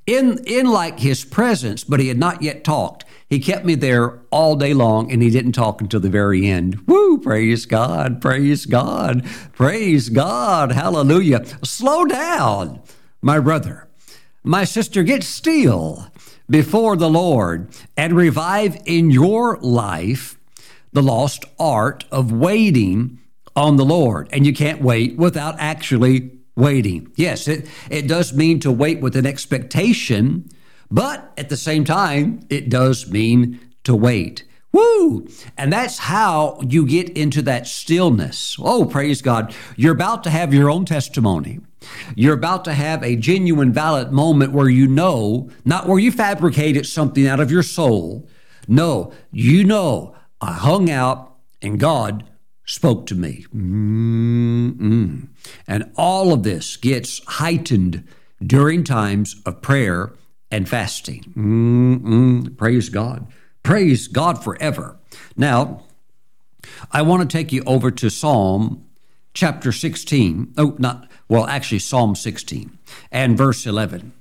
[0.06, 3.06] in, in like his presence, but he had not yet talked.
[3.28, 6.86] He kept me there all day long and he didn't talk until the very end.
[6.86, 11.44] Woo, praise God, praise God, praise God, hallelujah.
[11.64, 12.80] Slow down,
[13.22, 13.88] my brother,
[14.44, 16.08] my sister, get still
[16.48, 20.38] before the Lord and revive in your life
[20.92, 23.18] the lost art of waiting
[23.58, 24.28] on the Lord.
[24.32, 27.12] And you can't wait without actually waiting.
[27.16, 30.48] Yes, it, it does mean to wait with an expectation,
[30.90, 34.44] but at the same time, it does mean to wait.
[34.72, 35.26] Woo!
[35.56, 38.56] And that's how you get into that stillness.
[38.58, 39.54] Oh, praise God.
[39.76, 41.60] You're about to have your own testimony.
[42.14, 46.86] You're about to have a genuine, valid moment where you know, not where you fabricated
[46.86, 48.28] something out of your soul.
[48.66, 52.28] No, you know, I hung out and God
[52.68, 53.46] spoke to me.
[53.54, 55.28] Mm-mm.
[55.66, 58.06] And all of this gets heightened
[58.44, 60.12] during times of prayer
[60.50, 61.32] and fasting.
[61.36, 62.56] Mm-mm.
[62.56, 63.26] Praise God.
[63.62, 64.96] Praise God forever.
[65.36, 65.84] Now,
[66.92, 68.84] I want to take you over to Psalm
[69.32, 70.54] chapter 16.
[70.58, 72.78] Oh, not, well, actually, Psalm 16
[73.10, 74.12] and verse 11.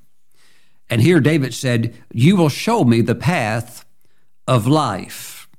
[0.90, 3.86] And here David said, You will show me the path
[4.48, 5.50] of life.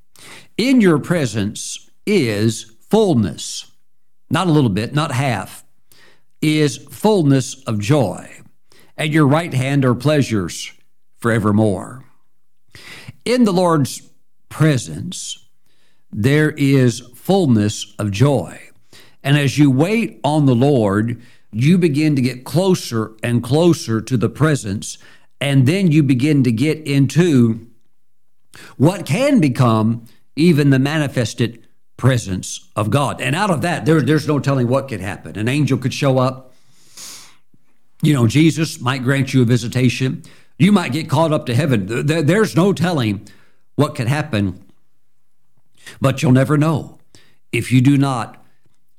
[0.57, 3.71] In your presence is fullness,
[4.29, 5.63] not a little bit, not half,
[6.41, 8.41] is fullness of joy.
[8.97, 10.71] At your right hand are pleasures
[11.19, 12.05] forevermore.
[13.25, 14.09] In the Lord's
[14.49, 15.47] presence,
[16.11, 18.59] there is fullness of joy.
[19.23, 21.21] And as you wait on the Lord,
[21.51, 24.97] you begin to get closer and closer to the presence.
[25.41, 27.67] And then you begin to get into
[28.77, 31.65] what can become even the manifested
[31.99, 33.21] presence of God.
[33.21, 35.37] And out of that, there, there's no telling what could happen.
[35.37, 36.53] An angel could show up.
[38.01, 40.23] You know, Jesus might grant you a visitation.
[40.57, 42.05] You might get caught up to heaven.
[42.07, 43.27] There, there's no telling
[43.75, 44.63] what could happen,
[45.99, 46.99] but you'll never know
[47.51, 48.43] if you do not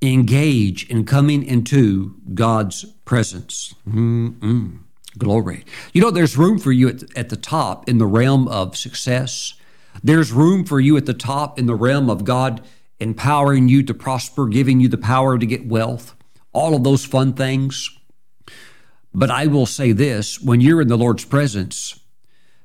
[0.03, 3.75] engage in coming into God's presence.
[3.89, 4.79] Mm-mm.
[5.17, 5.65] Glory.
[5.95, 9.55] You know, there's room for you at, at the top in the realm of success.
[10.05, 12.63] There's room for you at the top in the realm of God
[13.01, 16.15] empowering you to prosper, giving you the power to get wealth,
[16.53, 17.89] all of those fun things.
[19.13, 21.99] But I will say this when you're in the Lord's presence,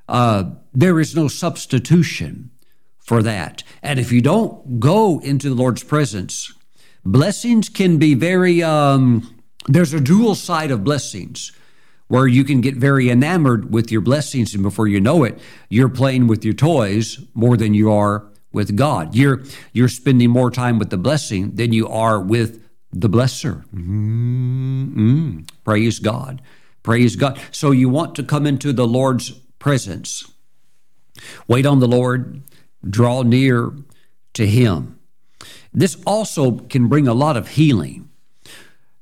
[0.08, 2.52] uh, there is no substitution
[3.00, 3.64] for that.
[3.82, 6.54] And if you don't go into the Lord's presence,
[7.04, 11.52] blessings can be very, um, there's a dual side of blessings
[12.08, 15.90] where you can get very enamored with your blessings, and before you know it, you're
[15.90, 19.14] playing with your toys more than you are with God.
[19.14, 23.66] You're you're spending more time with the blessing than you are with the blesser.
[23.68, 25.42] Mm-hmm.
[25.64, 26.42] Praise God.
[26.82, 27.40] Praise God.
[27.52, 30.32] So you want to come into the Lord's presence.
[31.48, 32.42] Wait on the Lord,
[32.90, 33.74] draw near
[34.34, 35.00] to Him.
[35.74, 38.10] This also can bring a lot of healing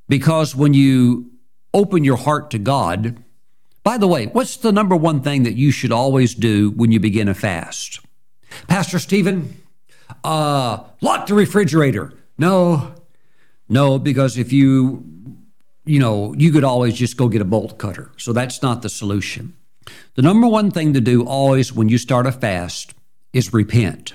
[0.09, 1.31] because when you
[1.73, 3.23] open your heart to God,
[3.83, 6.99] by the way, what's the number one thing that you should always do when you
[6.99, 7.99] begin a fast?
[8.67, 9.61] Pastor Stephen,
[10.23, 12.13] uh, lock the refrigerator.
[12.37, 12.95] No,
[13.69, 15.03] no, because if you,
[15.85, 18.11] you know, you could always just go get a bolt cutter.
[18.17, 19.55] So that's not the solution.
[20.15, 22.93] The number one thing to do always when you start a fast
[23.33, 24.13] is repent.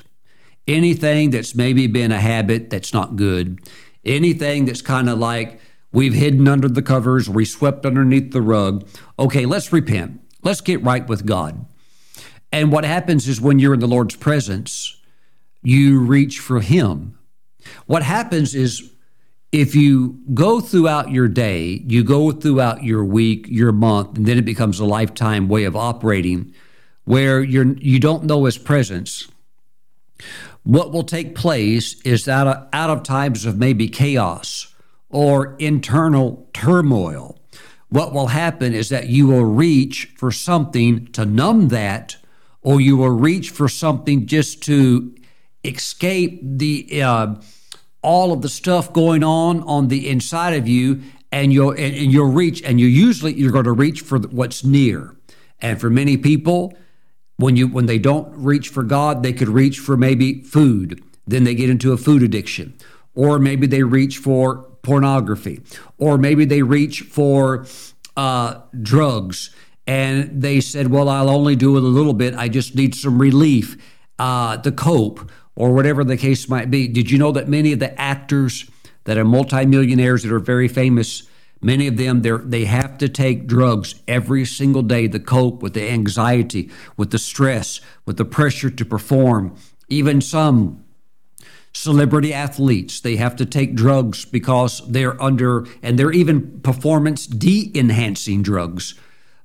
[0.66, 3.60] Anything that's maybe been a habit that's not good,
[4.04, 5.60] anything that's kind of like
[5.92, 8.86] we've hidden under the covers, we swept underneath the rug.
[9.18, 10.20] Okay, let's repent.
[10.42, 11.66] Let's get right with God.
[12.52, 14.96] And what happens is when you're in the Lord's presence,
[15.62, 17.18] you reach for Him.
[17.86, 18.90] What happens is
[19.52, 24.38] if you go throughout your day, you go throughout your week, your month, and then
[24.38, 26.54] it becomes a lifetime way of operating
[27.04, 29.28] where you're you don't know his presence.
[30.64, 34.74] What will take place is out of, uh, out of times of maybe chaos
[35.08, 37.38] or internal turmoil.
[37.88, 42.17] What will happen is that you will reach for something to numb that
[42.68, 45.14] or you will reach for something just to
[45.64, 47.34] escape the uh,
[48.02, 51.00] all of the stuff going on on the inside of you
[51.32, 55.16] and you'll and, you'll reach and you usually you're going to reach for what's near.
[55.62, 56.76] And for many people
[57.36, 61.02] when you when they don't reach for god they could reach for maybe food.
[61.26, 62.74] Then they get into a food addiction.
[63.14, 65.62] Or maybe they reach for pornography.
[65.96, 67.64] Or maybe they reach for
[68.14, 69.54] uh, drugs
[69.88, 72.34] and they said, Well, I'll only do it a little bit.
[72.34, 73.76] I just need some relief
[74.18, 76.86] uh, to cope, or whatever the case might be.
[76.86, 78.70] Did you know that many of the actors
[79.04, 81.22] that are multimillionaires that are very famous,
[81.62, 85.88] many of them they have to take drugs every single day to cope with the
[85.90, 89.56] anxiety, with the stress, with the pressure to perform.
[89.88, 90.84] Even some
[91.72, 98.42] celebrity athletes they have to take drugs because they're under and they're even performance de-enhancing
[98.42, 98.94] drugs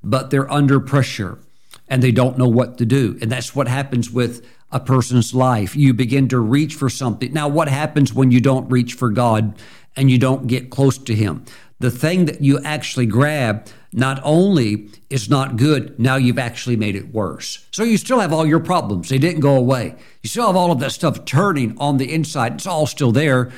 [0.03, 1.39] but they're under pressure
[1.87, 3.17] and they don't know what to do.
[3.21, 5.75] And that's what happens with a person's life.
[5.75, 7.31] You begin to reach for something.
[7.31, 9.55] Now, what happens when you don't reach for God
[9.95, 11.45] and you don't get close to Him?
[11.79, 16.95] The thing that you actually grab not only is not good, now you've actually made
[16.95, 17.67] it worse.
[17.71, 19.09] So you still have all your problems.
[19.09, 19.95] They didn't go away.
[20.23, 22.53] You still have all of that stuff turning on the inside.
[22.53, 23.51] It's all still there.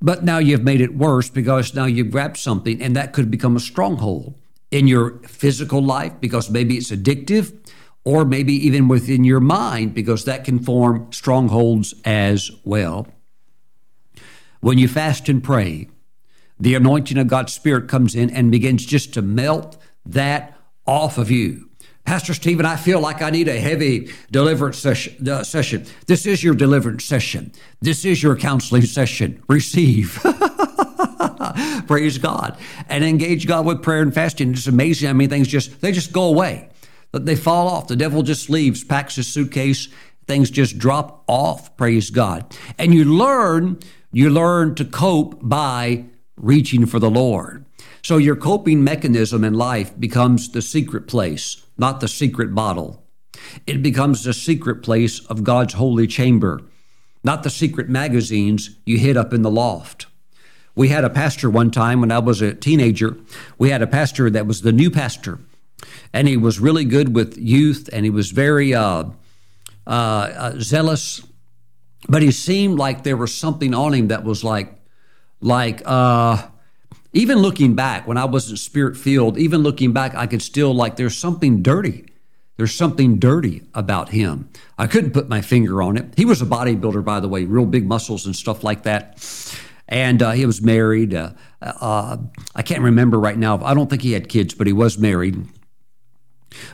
[0.00, 3.56] But now you've made it worse because now you've grabbed something and that could become
[3.56, 4.34] a stronghold
[4.72, 7.56] in your physical life because maybe it's addictive,
[8.04, 13.06] or maybe even within your mind because that can form strongholds as well.
[14.60, 15.88] When you fast and pray,
[16.58, 21.30] the anointing of God's Spirit comes in and begins just to melt that off of
[21.30, 21.68] you.
[22.04, 25.86] Pastor Stephen, I feel like I need a heavy deliverance session, uh, session.
[26.06, 27.52] This is your deliverance session.
[27.80, 29.42] This is your counseling session.
[29.48, 30.20] Receive.
[31.92, 32.56] Praise God.
[32.88, 34.52] And engage God with prayer and fasting.
[34.52, 36.70] It's amazing how many things just, they just go away.
[37.12, 37.86] They fall off.
[37.86, 39.88] The devil just leaves, packs his suitcase.
[40.26, 41.76] Things just drop off.
[41.76, 42.56] Praise God.
[42.78, 43.78] And you learn,
[44.10, 47.66] you learn to cope by reaching for the Lord.
[48.00, 53.04] So your coping mechanism in life becomes the secret place, not the secret bottle.
[53.66, 56.62] It becomes the secret place of God's holy chamber
[57.24, 60.06] not the secret magazines you hid up in the loft.
[60.74, 63.16] We had a pastor one time when I was a teenager.
[63.58, 65.38] We had a pastor that was the new pastor,
[66.12, 69.04] and he was really good with youth, and he was very uh,
[69.86, 71.22] uh, uh, zealous.
[72.08, 74.74] But he seemed like there was something on him that was like,
[75.40, 76.48] like uh,
[77.12, 79.36] even looking back when I wasn't spirit filled.
[79.38, 82.06] Even looking back, I could still like there's something dirty.
[82.56, 84.48] There's something dirty about him.
[84.78, 86.14] I couldn't put my finger on it.
[86.16, 89.18] He was a bodybuilder, by the way, real big muscles and stuff like that
[89.88, 91.14] and uh, he was married.
[91.14, 91.30] Uh,
[91.60, 92.16] uh,
[92.54, 93.62] I can't remember right now.
[93.62, 95.46] I don't think he had kids, but he was married.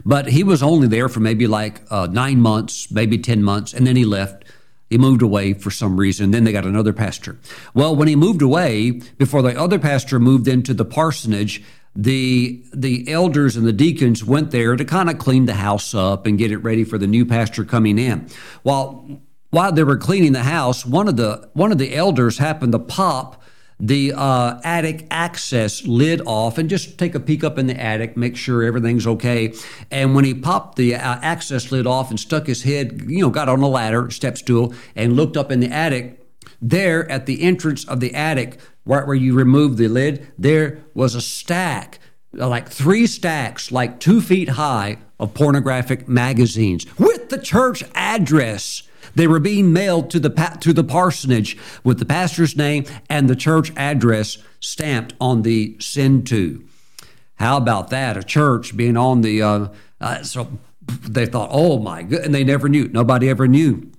[0.04, 3.86] But he was only there for maybe like uh, nine months, maybe 10 months, and
[3.86, 4.44] then he left.
[4.90, 6.30] He moved away for some reason.
[6.30, 7.38] Then they got another pastor.
[7.74, 11.62] Well, when he moved away, before the other pastor moved into the parsonage,
[11.94, 16.26] the the elders and the deacons went there to kind of clean the house up
[16.26, 18.28] and get it ready for the new pastor coming in.
[18.62, 19.20] While
[19.50, 22.78] while they were cleaning the house, one of the one of the elders happened to
[22.78, 23.42] pop
[23.80, 28.16] the uh, attic access lid off and just take a peek up in the attic,
[28.16, 29.54] make sure everything's okay.
[29.90, 33.30] And when he popped the uh, access lid off and stuck his head, you know,
[33.30, 36.20] got on a ladder, step stool, and looked up in the attic,
[36.60, 41.14] there at the entrance of the attic, right where you remove the lid, there was
[41.14, 42.00] a stack,
[42.32, 49.26] like three stacks, like two feet high, of pornographic magazines with the church address they
[49.26, 50.30] were being mailed to the
[50.60, 56.26] to the parsonage with the pastor's name and the church address stamped on the send
[56.28, 56.64] to.
[57.36, 58.16] How about that?
[58.16, 59.68] A church being on the uh,
[60.00, 62.88] uh, so they thought, oh my good, and they never knew.
[62.88, 63.90] Nobody ever knew.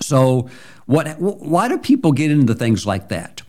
[0.00, 0.48] So
[0.86, 1.18] what?
[1.18, 3.41] Why do people get into things like that?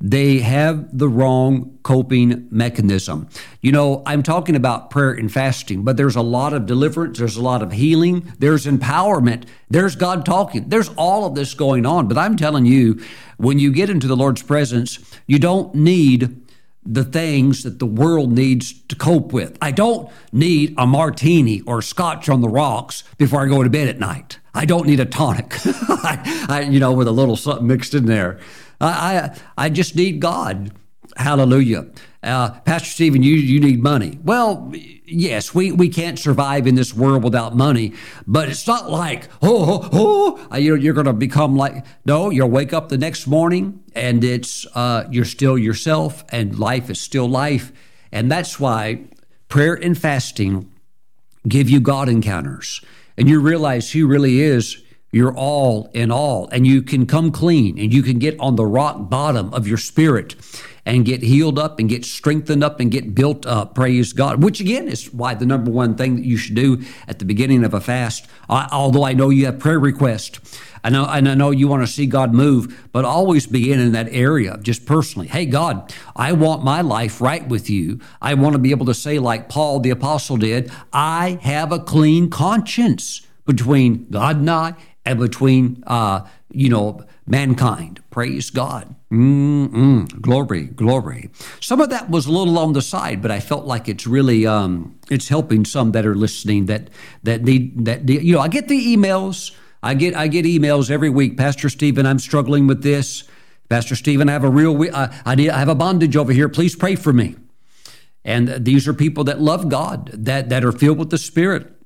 [0.00, 3.28] They have the wrong coping mechanism.
[3.60, 7.36] You know, I'm talking about prayer and fasting, but there's a lot of deliverance, there's
[7.36, 12.06] a lot of healing, there's empowerment, there's God talking, there's all of this going on.
[12.06, 13.02] But I'm telling you,
[13.38, 16.44] when you get into the Lord's presence, you don't need
[16.86, 19.58] the things that the world needs to cope with.
[19.60, 23.88] I don't need a martini or scotch on the rocks before I go to bed
[23.88, 24.38] at night.
[24.54, 28.06] I don't need a tonic, I, I, you know, with a little something mixed in
[28.06, 28.40] there.
[28.80, 30.72] I, I, I just need God.
[31.16, 31.86] Hallelujah.
[32.22, 34.18] Uh, Pastor Stephen, you, you need money.
[34.22, 34.72] Well,
[35.06, 37.94] yes, we, we can't survive in this world without money,
[38.26, 42.50] but it's not like, oh, oh, oh you're, you're going to become like, no, you'll
[42.50, 47.28] wake up the next morning and it's, uh, you're still yourself and life is still
[47.28, 47.72] life.
[48.12, 49.04] And that's why
[49.48, 50.70] prayer and fasting
[51.46, 52.80] give you God encounters.
[53.16, 57.78] And you realize He really is you're all in all, and you can come clean
[57.78, 60.34] and you can get on the rock bottom of your spirit
[60.84, 63.74] and get healed up and get strengthened up and get built up.
[63.74, 64.42] Praise God.
[64.42, 67.62] Which again is why the number one thing that you should do at the beginning
[67.64, 70.58] of a fast, although I know you have prayer requests.
[70.84, 73.92] I know, and I know you want to see God move, but always begin in
[73.92, 75.26] that area, just personally.
[75.26, 78.00] Hey, God, I want my life right with you.
[78.22, 81.80] I want to be able to say, like Paul the Apostle did, I have a
[81.80, 84.74] clean conscience between God and I
[85.08, 88.02] and between, uh, you know, mankind.
[88.10, 88.94] Praise God.
[89.10, 90.20] Mm-mm.
[90.20, 91.30] Glory, glory.
[91.60, 94.46] Some of that was a little on the side, but I felt like it's really
[94.46, 96.90] um, it's helping some that are listening that
[97.22, 98.40] that need that need, you know.
[98.40, 99.56] I get the emails.
[99.82, 101.38] I get I get emails every week.
[101.38, 103.24] Pastor Stephen, I'm struggling with this.
[103.70, 106.50] Pastor Stephen, I have a real uh, I need I have a bondage over here.
[106.50, 107.36] Please pray for me.
[108.26, 111.77] And these are people that love God, that that are filled with the Spirit.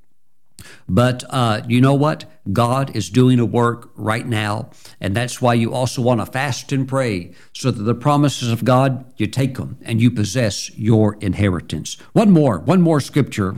[0.89, 2.25] But uh, you know what?
[2.53, 4.71] God is doing a work right now.
[5.01, 8.65] And that's why you also want to fast and pray so that the promises of
[8.65, 11.99] God, you take them and you possess your inheritance.
[12.13, 13.57] One more, one more scripture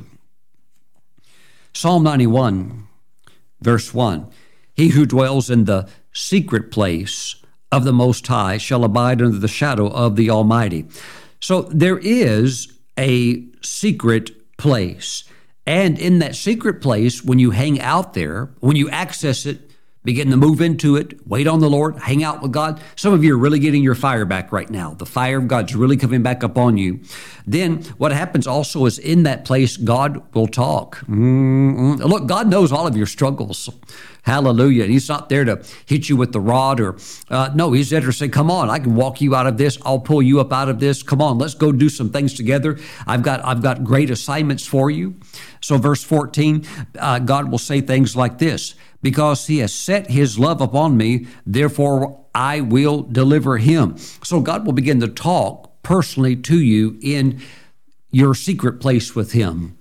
[1.76, 2.86] Psalm 91,
[3.60, 4.28] verse 1.
[4.74, 7.34] He who dwells in the secret place
[7.72, 10.86] of the Most High shall abide under the shadow of the Almighty.
[11.40, 15.24] So there is a secret place.
[15.66, 19.70] And in that secret place, when you hang out there, when you access it,
[20.04, 22.78] begin to move into it, wait on the Lord, hang out with God.
[22.94, 24.92] Some of you are really getting your fire back right now.
[24.92, 27.00] The fire of God's really coming back up on you.
[27.46, 30.98] Then what happens also is in that place, God will talk.
[31.06, 32.02] Mm-hmm.
[32.02, 33.70] Look, God knows all of your struggles.
[34.24, 34.86] Hallelujah.
[34.86, 36.96] He's not there to hit you with the rod or,
[37.28, 39.78] uh, no, he's there to say, come on, I can walk you out of this.
[39.84, 41.02] I'll pull you up out of this.
[41.02, 42.78] Come on, let's go do some things together.
[43.06, 45.14] I've got, I've got great assignments for you.
[45.64, 46.66] So, verse 14,
[46.98, 51.26] uh, God will say things like this Because he has set his love upon me,
[51.46, 53.96] therefore I will deliver him.
[54.22, 57.40] So, God will begin to talk personally to you in
[58.10, 59.78] your secret place with him.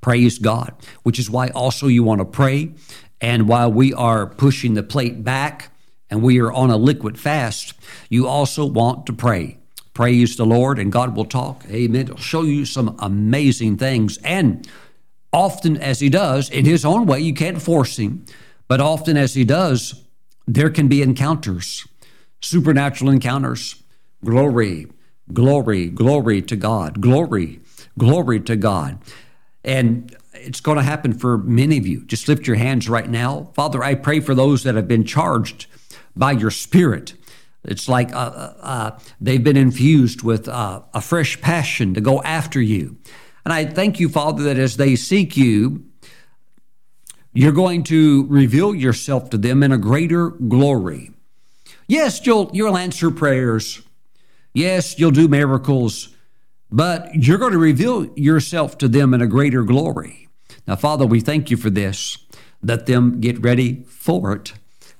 [0.00, 0.72] Praise God,
[1.02, 2.72] which is why also you want to pray
[3.20, 5.72] And while we are pushing the plate back
[6.08, 7.74] and we are on a liquid fast,
[8.08, 9.58] you also want to pray.
[9.98, 11.64] Praise the Lord, and God will talk.
[11.68, 12.02] Amen.
[12.02, 14.16] It'll show you some amazing things.
[14.18, 14.64] And
[15.32, 18.24] often, as He does, in His own way, you can't force Him,
[18.68, 20.04] but often as He does,
[20.46, 21.84] there can be encounters,
[22.40, 23.82] supernatural encounters.
[24.24, 24.86] Glory,
[25.32, 27.00] glory, glory to God.
[27.00, 27.58] Glory,
[27.98, 28.98] glory to God.
[29.64, 32.04] And it's going to happen for many of you.
[32.04, 33.50] Just lift your hands right now.
[33.52, 35.66] Father, I pray for those that have been charged
[36.14, 37.14] by your Spirit
[37.64, 42.22] it's like uh, uh, uh, they've been infused with uh, a fresh passion to go
[42.22, 42.96] after you.
[43.44, 45.84] And I thank you, Father, that as they seek you,
[47.32, 51.10] you're going to reveal yourself to them in a greater glory.
[51.86, 53.82] Yes, you'll, you'll answer prayers.
[54.52, 56.14] Yes, you'll do miracles,
[56.70, 60.28] but you're going to reveal yourself to them in a greater glory.
[60.66, 62.18] Now, Father, we thank you for this.
[62.62, 64.52] Let them get ready for it.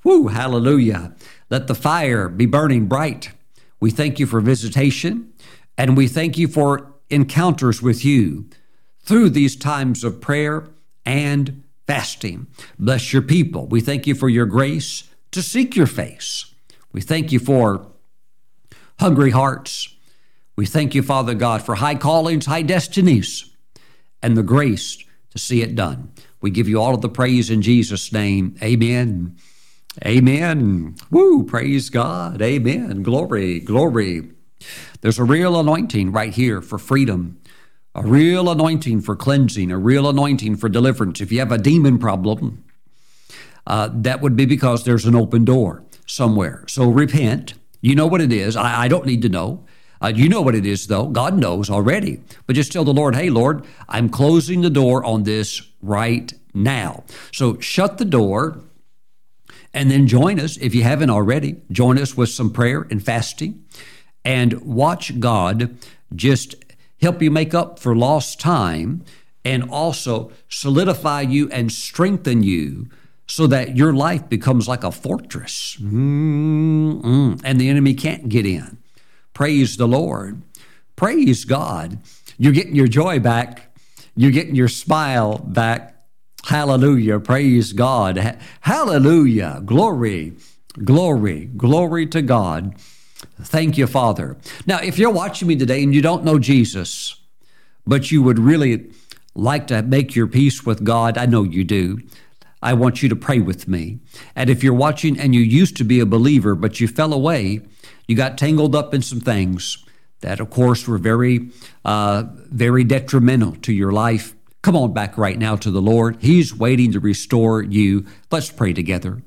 [0.09, 1.15] Woo, hallelujah.
[1.51, 3.33] Let the fire be burning bright.
[3.79, 5.35] We thank you for visitation
[5.77, 8.49] and we thank you for encounters with you
[9.03, 10.71] through these times of prayer
[11.05, 12.47] and fasting.
[12.79, 13.67] Bless your people.
[13.67, 16.55] We thank you for your grace to seek your face.
[16.91, 17.87] We thank you for
[18.99, 19.95] hungry hearts.
[20.57, 23.55] We thank you, Father God, for high callings, high destinies,
[24.23, 24.97] and the grace
[25.33, 26.15] to see it done.
[26.41, 28.57] We give you all of the praise in Jesus' name.
[28.63, 29.37] Amen.
[30.05, 30.97] Amen.
[31.11, 32.41] Woo, praise God.
[32.41, 33.03] Amen.
[33.03, 34.31] Glory, glory.
[35.01, 37.41] There's a real anointing right here for freedom,
[37.95, 41.21] a real anointing for cleansing, a real anointing for deliverance.
[41.21, 42.65] If you have a demon problem,
[43.67, 46.65] uh, that would be because there's an open door somewhere.
[46.69, 47.55] So repent.
[47.81, 48.57] You know what it is.
[48.57, 49.65] I, I don't need to know.
[50.01, 51.07] Uh, you know what it is, though.
[51.07, 52.23] God knows already.
[52.47, 57.05] But just tell the Lord, hey, Lord, I'm closing the door on this right now.
[57.33, 58.61] So shut the door
[59.75, 63.65] and then join us, if you haven't already, join us with some prayer and fasting
[64.25, 65.77] and watch God
[66.15, 66.55] just
[67.01, 69.05] help you make up for lost time
[69.45, 72.89] and also solidify you and strengthen you
[73.27, 77.35] so that your life becomes like a fortress mm-hmm.
[77.45, 78.79] and the enemy can't get in.
[79.33, 80.43] Praise the Lord.
[80.97, 81.99] Praise God.
[82.39, 83.75] You're getting your joy back.
[84.17, 85.95] You're getting your smile back.
[86.45, 87.21] Hallelujah.
[87.21, 88.39] Praise God.
[88.61, 89.63] Hallelujah.
[89.65, 90.33] Glory,
[90.83, 92.75] glory, glory to God.
[93.41, 94.37] Thank you, Father.
[94.67, 97.21] Now, if you're watching me today and you don't know Jesus,
[97.87, 98.91] but you would really
[99.35, 102.01] like to make your peace with God, I know you do.
[102.63, 103.99] I want you to pray with me.
[104.35, 107.61] And if you're watching and you used to be a believer, but you fell away,
[108.07, 109.85] you got tangled up in some things
[110.21, 111.51] that, of course, were very,
[111.85, 116.19] uh, very detrimental to your life Come on back right now to the Lord.
[116.21, 118.07] He's waiting to restore you.
[118.31, 119.23] Let's pray together.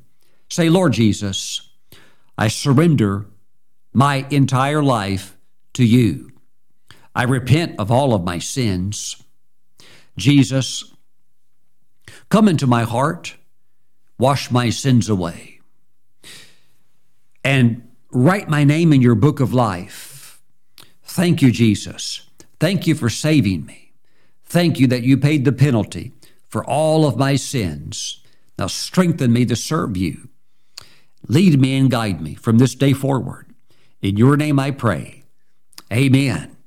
[0.49, 1.69] Say, Lord Jesus,
[2.37, 3.25] I surrender
[3.93, 5.37] my entire life
[5.73, 6.31] to you.
[7.15, 9.21] I repent of all of my sins.
[10.17, 10.93] Jesus,
[12.29, 13.35] come into my heart,
[14.17, 15.59] wash my sins away,
[17.43, 20.41] and write my name in your book of life.
[21.03, 22.29] Thank you, Jesus.
[22.59, 23.90] Thank you for saving me.
[24.51, 26.11] Thank you that you paid the penalty
[26.49, 28.21] for all of my sins.
[28.59, 30.27] Now strengthen me to serve you.
[31.29, 33.55] Lead me and guide me from this day forward.
[34.01, 35.23] In your name I pray.
[35.89, 36.57] Amen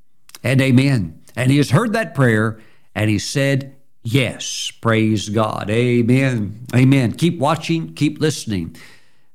[0.43, 1.21] and amen.
[1.37, 2.59] And he has heard that prayer
[2.95, 4.73] and he said, Yes.
[4.81, 5.69] Praise God.
[5.69, 6.65] Amen.
[6.75, 7.13] Amen.
[7.13, 8.77] Keep watching, keep listening.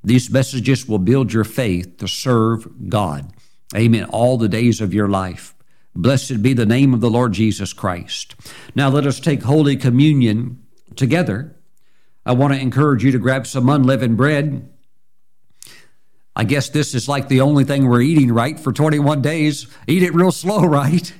[0.04, 3.32] These messages will build your faith to serve God.
[3.76, 4.06] Amen.
[4.06, 5.54] All the days of your life.
[6.02, 8.34] Blessed be the name of the Lord Jesus Christ.
[8.74, 10.64] Now let us take Holy Communion
[10.96, 11.58] together.
[12.26, 14.72] I want to encourage you to grab some unleavened bread.
[16.38, 19.68] I guess this is like the only thing we're eating right for 21 days.
[19.88, 21.12] Eat it real slow, right?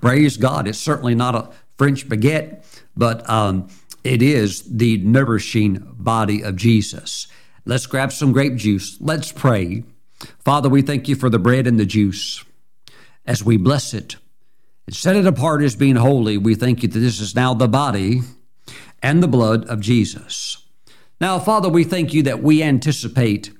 [0.00, 0.66] Praise God.
[0.66, 2.64] It's certainly not a French baguette,
[2.96, 3.68] but um,
[4.02, 7.26] it is the nourishing body of Jesus.
[7.66, 8.96] Let's grab some grape juice.
[9.02, 9.84] Let's pray.
[10.42, 12.42] Father, we thank you for the bread and the juice
[13.26, 14.16] as we bless it
[14.86, 17.68] and set it apart as being holy, we thank you that this is now the
[17.68, 18.20] body
[19.02, 20.58] and the blood of Jesus.
[21.20, 23.50] Now, Father, we thank you that we anticipate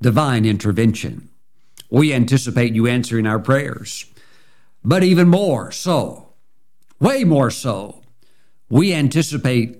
[0.00, 1.28] divine intervention.
[1.90, 4.06] We anticipate you answering our prayers.
[4.84, 6.32] But even more so,
[6.98, 8.02] way more so,
[8.70, 9.78] we anticipate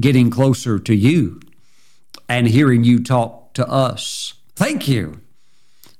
[0.00, 1.40] getting closer to you
[2.28, 4.34] and hearing you talk to us.
[4.56, 5.20] Thank you.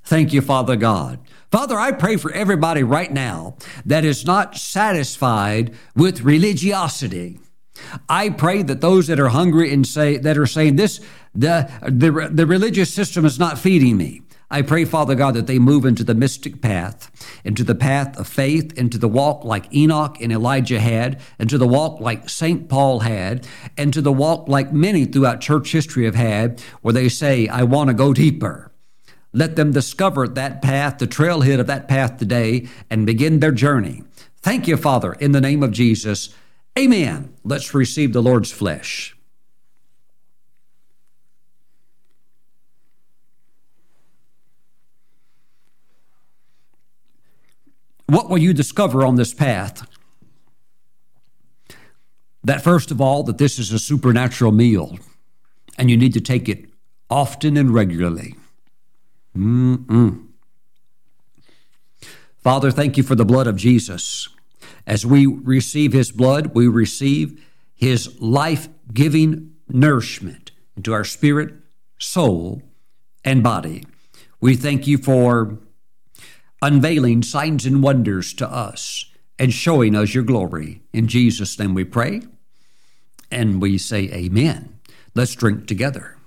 [0.03, 1.19] Thank you, Father God.
[1.53, 7.37] Father, I pray for everybody right now that is not satisfied with religiosity.
[8.09, 10.99] I pray that those that are hungry and say that are saying this
[11.35, 14.23] the the, the religious system is not feeding me.
[14.49, 17.11] I pray, Father God, that they move into the mystic path,
[17.43, 21.67] into the path of faith, into the walk like Enoch and Elijah had, into the
[21.67, 22.67] walk like St.
[22.67, 23.47] Paul had,
[23.77, 27.61] and to the walk like many throughout church history have had, where they say, I
[27.61, 28.72] want to go deeper.
[29.33, 34.03] Let them discover that path, the trailhead of that path today, and begin their journey.
[34.37, 36.33] Thank you, Father, in the name of Jesus.
[36.77, 37.33] Amen.
[37.43, 39.15] Let's receive the Lord's flesh.
[48.05, 49.87] What will you discover on this path?
[52.43, 54.99] That first of all, that this is a supernatural meal
[55.77, 56.65] and you need to take it
[57.09, 58.35] often and regularly.
[59.37, 60.27] Mm-mm.
[62.43, 64.27] Father, thank you for the blood of Jesus.
[64.85, 67.41] As we receive his blood, we receive
[67.73, 71.53] his life giving nourishment into our spirit,
[71.99, 72.61] soul,
[73.23, 73.85] and body.
[74.41, 75.57] We thank you for
[76.61, 79.05] unveiling signs and wonders to us
[79.39, 80.81] and showing us your glory.
[80.91, 82.21] In Jesus' name we pray
[83.31, 84.79] and we say, Amen.
[85.15, 86.17] Let's drink together.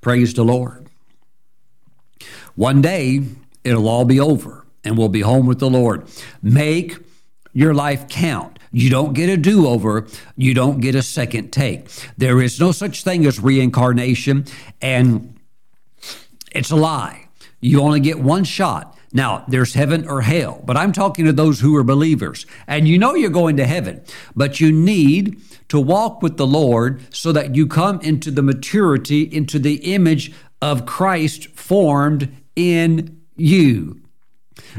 [0.00, 0.86] Praise the Lord.
[2.54, 3.22] One day,
[3.64, 6.06] it'll all be over and we'll be home with the Lord.
[6.42, 6.96] Make
[7.52, 8.58] your life count.
[8.70, 10.06] You don't get a do over.
[10.36, 11.88] You don't get a second take.
[12.16, 14.44] There is no such thing as reincarnation,
[14.82, 15.38] and
[16.52, 17.28] it's a lie.
[17.60, 18.97] You only get one shot.
[19.12, 22.44] Now, there's heaven or hell, but I'm talking to those who are believers.
[22.66, 24.02] And you know you're going to heaven,
[24.36, 29.22] but you need to walk with the Lord so that you come into the maturity,
[29.22, 34.00] into the image of Christ formed in you.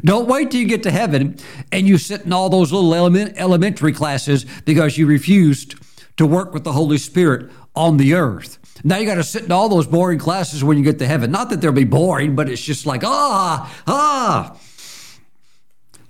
[0.03, 1.37] Don't wait till you get to heaven
[1.71, 5.75] and you sit in all those little element, elementary classes because you refused
[6.17, 8.58] to work with the Holy Spirit on the earth.
[8.83, 11.31] Now you got to sit in all those boring classes when you get to heaven.
[11.31, 14.57] Not that they'll be boring, but it's just like, ah, ah.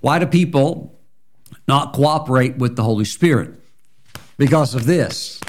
[0.00, 0.98] Why do people
[1.66, 3.54] not cooperate with the Holy Spirit?
[4.36, 5.40] Because of this.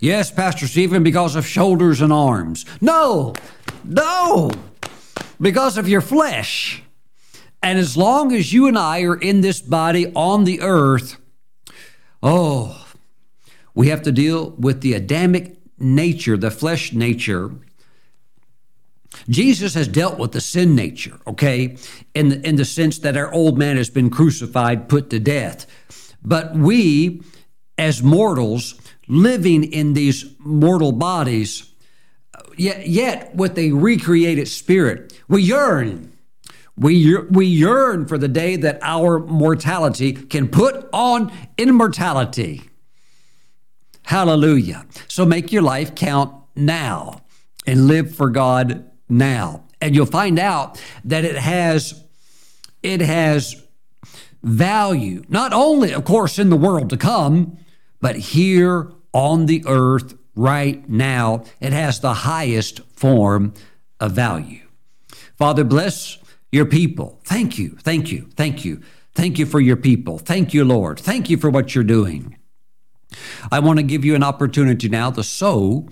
[0.00, 2.64] Yes, Pastor Stephen, because of shoulders and arms.
[2.80, 3.34] No,
[3.84, 4.50] no,
[5.40, 6.82] because of your flesh.
[7.62, 11.16] And as long as you and I are in this body on the earth,
[12.22, 12.86] oh,
[13.74, 17.50] we have to deal with the Adamic nature, the flesh nature.
[19.28, 21.76] Jesus has dealt with the sin nature, okay,
[22.14, 25.66] in the, in the sense that our old man has been crucified, put to death.
[26.22, 27.22] But we,
[27.76, 31.72] as mortals, living in these mortal bodies,
[32.56, 36.12] yet, yet with a recreated spirit, we yearn
[36.78, 42.67] we, we yearn for the day that our mortality can put on immortality.
[44.08, 44.86] Hallelujah.
[45.06, 47.20] So make your life count now
[47.66, 49.64] and live for God now.
[49.82, 52.02] And you'll find out that it has
[52.82, 53.62] it has
[54.42, 57.58] value, not only of course in the world to come,
[58.00, 61.44] but here on the earth right now.
[61.60, 63.52] It has the highest form
[64.00, 64.66] of value.
[65.36, 66.16] Father, bless
[66.50, 67.20] your people.
[67.24, 68.80] Thank you, thank you, thank you.
[69.14, 70.18] Thank you for your people.
[70.18, 70.98] Thank you, Lord.
[70.98, 72.37] Thank you for what you're doing.
[73.50, 75.88] I want to give you an opportunity now to sow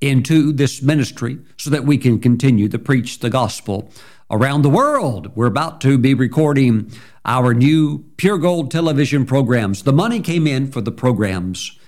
[0.00, 3.90] into this ministry so that we can continue to preach the gospel
[4.30, 5.34] around the world.
[5.36, 6.90] We're about to be recording
[7.24, 9.84] our new Pure Gold television programs.
[9.84, 11.78] The money came in for the programs,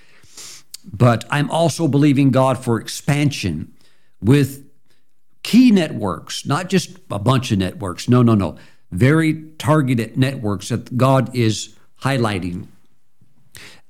[0.85, 3.73] but I'm also believing God for expansion
[4.21, 4.65] with
[5.43, 8.09] key networks, not just a bunch of networks.
[8.09, 8.57] No, no, no.
[8.93, 12.69] Very targeted networks that God is highlighting.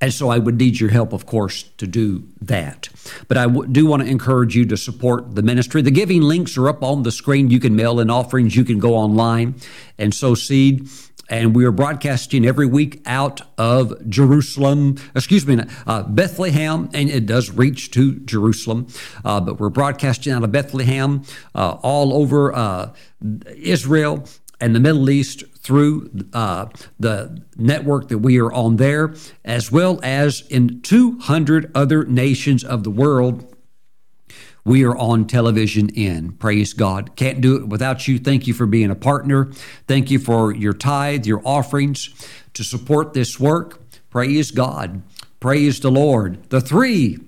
[0.04, 2.90] And so I would need your help, of course, to do that.
[3.26, 5.80] But I w- do want to encourage you to support the ministry.
[5.80, 7.48] The giving links are up on the screen.
[7.48, 9.54] You can mail in offerings, you can go online
[9.96, 10.90] and sow seed
[11.30, 17.24] and we are broadcasting every week out of Jerusalem, excuse me, uh, Bethlehem, and it
[17.24, 18.88] does reach to Jerusalem,
[19.24, 21.22] uh, but we're broadcasting out of Bethlehem
[21.54, 22.92] uh, all over uh,
[23.56, 24.28] Israel
[24.60, 26.66] and the Middle East through uh,
[26.98, 32.84] the network that we are on there, as well as in 200 other nations of
[32.84, 33.54] the world
[34.64, 36.32] we are on television in.
[36.32, 37.16] Praise God.
[37.16, 38.18] Can't do it without you.
[38.18, 39.50] Thank you for being a partner.
[39.86, 42.10] Thank you for your tithe, your offerings
[42.54, 43.80] to support this work.
[44.08, 45.02] Praise God.
[45.38, 46.48] Praise the Lord.
[46.48, 47.18] The three,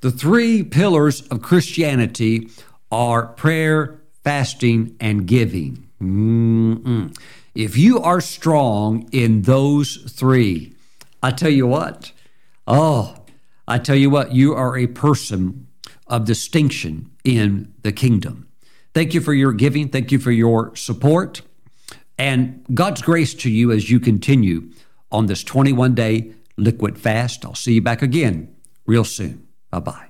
[0.00, 2.48] the three pillars of Christianity
[2.90, 5.89] are prayer, fasting, and giving.
[6.02, 7.16] Mm-mm.
[7.54, 10.74] If you are strong in those three,
[11.22, 12.12] I tell you what,
[12.66, 13.16] oh,
[13.68, 15.66] I tell you what, you are a person
[16.06, 18.48] of distinction in the kingdom.
[18.94, 19.88] Thank you for your giving.
[19.88, 21.42] Thank you for your support.
[22.18, 24.70] And God's grace to you as you continue
[25.12, 27.44] on this 21 day liquid fast.
[27.44, 28.54] I'll see you back again
[28.86, 29.46] real soon.
[29.70, 30.09] Bye bye.